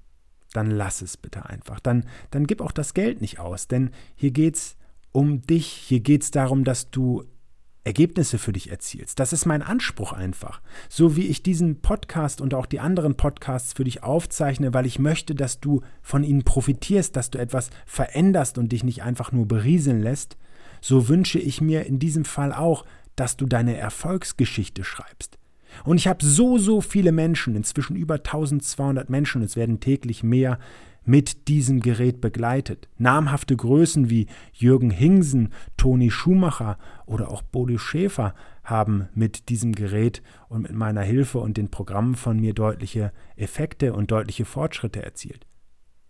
dann 0.54 0.72
lass 0.72 1.02
es 1.02 1.18
bitte 1.18 1.46
einfach. 1.46 1.80
Dann, 1.80 2.06
dann 2.32 2.48
gib 2.48 2.62
auch 2.62 2.72
das 2.72 2.94
Geld 2.94 3.22
nicht 3.22 3.40
aus. 3.40 3.68
Denn 3.68 3.92
hier 4.16 4.32
geht 4.32 4.56
es 4.56 4.78
um 5.12 5.42
dich. 5.42 5.68
Hier 5.68 6.00
geht 6.00 6.24
es 6.24 6.32
darum, 6.32 6.64
dass 6.64 6.90
du 6.92 7.24
Ergebnisse 7.88 8.38
für 8.38 8.52
dich 8.52 8.70
erzielst. 8.70 9.18
Das 9.18 9.32
ist 9.32 9.46
mein 9.46 9.62
Anspruch 9.62 10.12
einfach. 10.12 10.62
So 10.90 11.16
wie 11.16 11.28
ich 11.28 11.42
diesen 11.42 11.80
Podcast 11.80 12.42
und 12.42 12.54
auch 12.54 12.66
die 12.66 12.82
anderen 12.82 13.16
Podcasts 13.16 13.72
für 13.72 13.86
dich 13.86 14.04
aufzeichne, 14.04 14.74
weil 14.74 14.86
ich 14.86 15.00
möchte, 15.00 15.34
dass 15.36 15.62
du 15.62 15.82
von 16.02 16.26
ihnen 16.26 16.44
profitierst, 16.44 17.16
dass 17.16 17.32
du 17.32 17.38
etwas 17.40 17.70
veränderst 17.86 18.58
und 18.58 18.74
dich 18.74 18.84
nicht 18.84 19.04
einfach 19.04 19.32
nur 19.32 19.48
berieseln 19.48 20.02
lässt, 20.02 20.36
so 20.82 21.08
wünsche 21.08 21.40
ich 21.40 21.62
mir 21.62 21.86
in 21.86 21.98
diesem 21.98 22.26
Fall 22.26 22.52
auch, 22.52 22.86
dass 23.16 23.38
du 23.38 23.46
deine 23.46 23.78
Erfolgsgeschichte 23.78 24.84
schreibst. 24.84 25.40
Und 25.86 25.98
ich 25.98 26.08
habe 26.08 26.26
so, 26.26 26.58
so 26.58 26.82
viele 26.82 27.14
Menschen, 27.14 27.56
inzwischen 27.56 27.96
über 27.96 28.16
1200 28.16 29.10
Menschen, 29.10 29.42
es 29.42 29.56
werden 29.56 29.80
täglich 29.80 30.24
mehr, 30.24 30.60
mit 31.08 31.48
diesem 31.48 31.80
Gerät 31.80 32.20
begleitet. 32.20 32.90
Namhafte 32.98 33.56
Größen 33.56 34.10
wie 34.10 34.28
Jürgen 34.54 34.92
Hingsen, 34.92 35.54
Toni 35.78 36.12
Schumacher 36.12 36.78
oder 37.06 37.32
auch 37.32 37.42
Bodo 37.42 37.78
Schäfer 37.78 38.36
haben 38.64 39.08
mit 39.16 39.48
diesem 39.48 39.74
Gerät 39.74 40.22
und 40.50 40.64
mit 40.64 40.74
meiner 40.74 41.02
Hilfe 41.02 41.40
und 41.40 41.56
den 41.56 41.72
Programmen 41.72 42.16
von 42.16 42.40
mir 42.40 42.54
deutliche 42.54 43.14
Effekte 43.38 43.94
und 43.94 44.12
deutliche 44.12 44.44
Fortschritte 44.44 45.02
erzielt. 45.02 45.48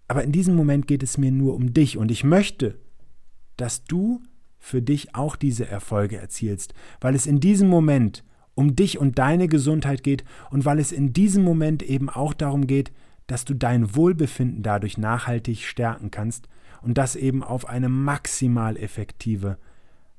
Aber 0.08 0.24
in 0.24 0.32
diesem 0.32 0.56
Moment 0.56 0.88
geht 0.88 1.04
es 1.04 1.20
mir 1.20 1.32
nur 1.32 1.54
um 1.54 1.74
dich 1.74 1.98
und 1.98 2.10
ich 2.10 2.24
möchte, 2.24 2.80
dass 3.56 3.84
du 3.84 4.24
für 4.58 4.82
dich 4.82 5.14
auch 5.14 5.36
diese 5.36 5.68
Erfolge 5.68 6.18
erzielst, 6.18 6.74
weil 7.02 7.14
es 7.14 7.28
in 7.28 7.40
diesem 7.40 7.70
Moment 7.70 8.24
um 8.56 8.76
dich 8.76 8.98
und 8.98 9.20
deine 9.20 9.48
Gesundheit 9.48 10.04
geht 10.04 10.24
und 10.50 10.66
weil 10.66 10.80
es 10.80 10.92
in 10.92 11.14
diesem 11.14 11.44
Moment 11.44 11.84
eben 11.84 12.10
auch 12.10 12.34
darum 12.34 12.66
geht, 12.66 12.92
dass 13.28 13.46
du 13.46 13.54
dein 13.54 13.96
Wohlbefinden 13.96 14.64
dadurch 14.64 14.98
nachhaltig 14.98 15.64
stärken 15.64 16.12
kannst 16.12 16.48
und 16.82 16.98
das 16.98 17.16
eben 17.16 17.44
auf 17.44 17.68
eine 17.68 17.90
maximal 17.90 18.78
effektive 18.78 19.58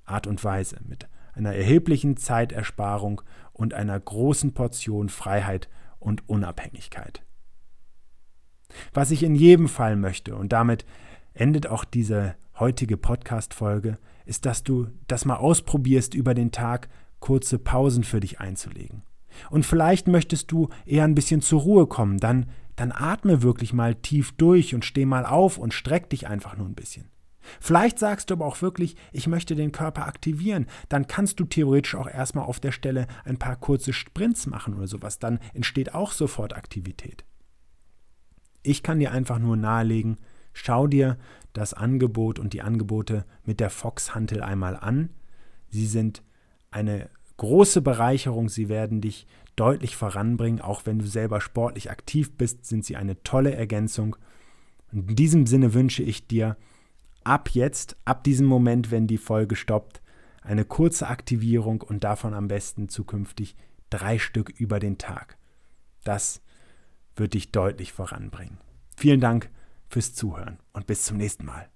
Art 0.04 0.26
und 0.26 0.42
Weise 0.44 0.78
mit 0.86 1.08
einer 1.34 1.54
erheblichen 1.54 2.16
Zeitersparung 2.16 3.22
und 3.52 3.74
einer 3.74 3.98
großen 3.98 4.52
Portion 4.54 5.08
Freiheit 5.08 5.68
und 5.98 6.28
Unabhängigkeit. 6.28 7.22
Was 8.92 9.10
ich 9.10 9.22
in 9.22 9.34
jedem 9.34 9.68
Fall 9.68 9.96
möchte, 9.96 10.36
und 10.36 10.52
damit 10.52 10.84
endet 11.32 11.66
auch 11.68 11.84
diese 11.84 12.34
heutige 12.58 12.96
Podcast-Folge, 12.96 13.98
ist, 14.26 14.44
dass 14.44 14.62
du 14.62 14.88
das 15.06 15.24
mal 15.24 15.36
ausprobierst, 15.36 16.14
über 16.14 16.34
den 16.34 16.52
Tag 16.52 16.88
kurze 17.20 17.58
Pausen 17.58 18.04
für 18.04 18.20
dich 18.20 18.40
einzulegen. 18.40 19.02
Und 19.50 19.64
vielleicht 19.64 20.08
möchtest 20.08 20.50
du 20.52 20.68
eher 20.84 21.04
ein 21.04 21.14
bisschen 21.14 21.40
zur 21.40 21.62
Ruhe 21.62 21.86
kommen, 21.86 22.18
dann 22.18 22.46
dann 22.78 22.92
atme 22.92 23.42
wirklich 23.42 23.72
mal 23.72 23.96
tief 23.96 24.30
durch 24.36 24.72
und 24.72 24.84
steh 24.84 25.04
mal 25.04 25.26
auf 25.26 25.58
und 25.58 25.74
streck 25.74 26.08
dich 26.10 26.28
einfach 26.28 26.56
nur 26.56 26.68
ein 26.68 26.76
bisschen. 26.76 27.10
Vielleicht 27.60 27.98
sagst 27.98 28.30
du 28.30 28.34
aber 28.34 28.46
auch 28.46 28.62
wirklich, 28.62 28.94
ich 29.10 29.26
möchte 29.26 29.56
den 29.56 29.72
Körper 29.72 30.06
aktivieren. 30.06 30.66
Dann 30.88 31.08
kannst 31.08 31.40
du 31.40 31.44
theoretisch 31.44 31.96
auch 31.96 32.06
erstmal 32.06 32.44
auf 32.44 32.60
der 32.60 32.70
Stelle 32.70 33.08
ein 33.24 33.36
paar 33.36 33.56
kurze 33.56 33.92
Sprints 33.92 34.46
machen 34.46 34.74
oder 34.74 34.86
sowas. 34.86 35.18
Dann 35.18 35.40
entsteht 35.54 35.92
auch 35.92 36.12
sofort 36.12 36.54
Aktivität. 36.54 37.24
Ich 38.62 38.84
kann 38.84 39.00
dir 39.00 39.10
einfach 39.10 39.40
nur 39.40 39.56
nahelegen, 39.56 40.18
schau 40.52 40.86
dir 40.86 41.18
das 41.54 41.74
Angebot 41.74 42.38
und 42.38 42.52
die 42.52 42.62
Angebote 42.62 43.24
mit 43.44 43.58
der 43.58 43.70
Fox 43.70 44.14
Hantel 44.14 44.40
einmal 44.40 44.76
an. 44.76 45.10
Sie 45.68 45.86
sind 45.86 46.22
eine 46.70 47.10
große 47.38 47.80
Bereicherung. 47.80 48.48
Sie 48.48 48.68
werden 48.68 49.00
dich 49.00 49.26
deutlich 49.56 49.96
voranbringen. 49.96 50.60
Auch 50.60 50.84
wenn 50.84 50.98
du 50.98 51.06
selber 51.06 51.40
sportlich 51.40 51.90
aktiv 51.90 52.36
bist, 52.36 52.66
sind 52.66 52.84
sie 52.84 52.96
eine 52.96 53.22
tolle 53.22 53.54
Ergänzung. 53.54 54.16
Und 54.92 55.10
in 55.10 55.16
diesem 55.16 55.46
Sinne 55.46 55.74
wünsche 55.74 56.02
ich 56.02 56.26
dir 56.26 56.56
ab 57.24 57.50
jetzt, 57.50 57.96
ab 58.04 58.22
diesem 58.24 58.46
Moment, 58.46 58.90
wenn 58.90 59.06
die 59.06 59.18
Folge 59.18 59.56
stoppt, 59.56 60.02
eine 60.42 60.64
kurze 60.64 61.08
Aktivierung 61.08 61.82
und 61.82 62.04
davon 62.04 62.34
am 62.34 62.48
besten 62.48 62.88
zukünftig 62.88 63.56
drei 63.90 64.18
Stück 64.18 64.50
über 64.50 64.78
den 64.78 64.98
Tag. 64.98 65.36
Das 66.04 66.40
wird 67.16 67.34
dich 67.34 67.52
deutlich 67.52 67.92
voranbringen. 67.92 68.58
Vielen 68.96 69.20
Dank 69.20 69.50
fürs 69.88 70.14
Zuhören 70.14 70.58
und 70.72 70.86
bis 70.86 71.04
zum 71.04 71.16
nächsten 71.16 71.44
Mal. 71.44 71.68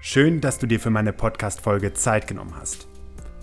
Schön, 0.00 0.40
dass 0.40 0.58
du 0.58 0.66
dir 0.66 0.80
für 0.80 0.90
meine 0.90 1.12
Podcast-Folge 1.12 1.94
Zeit 1.94 2.26
genommen 2.26 2.56
hast. 2.56 2.91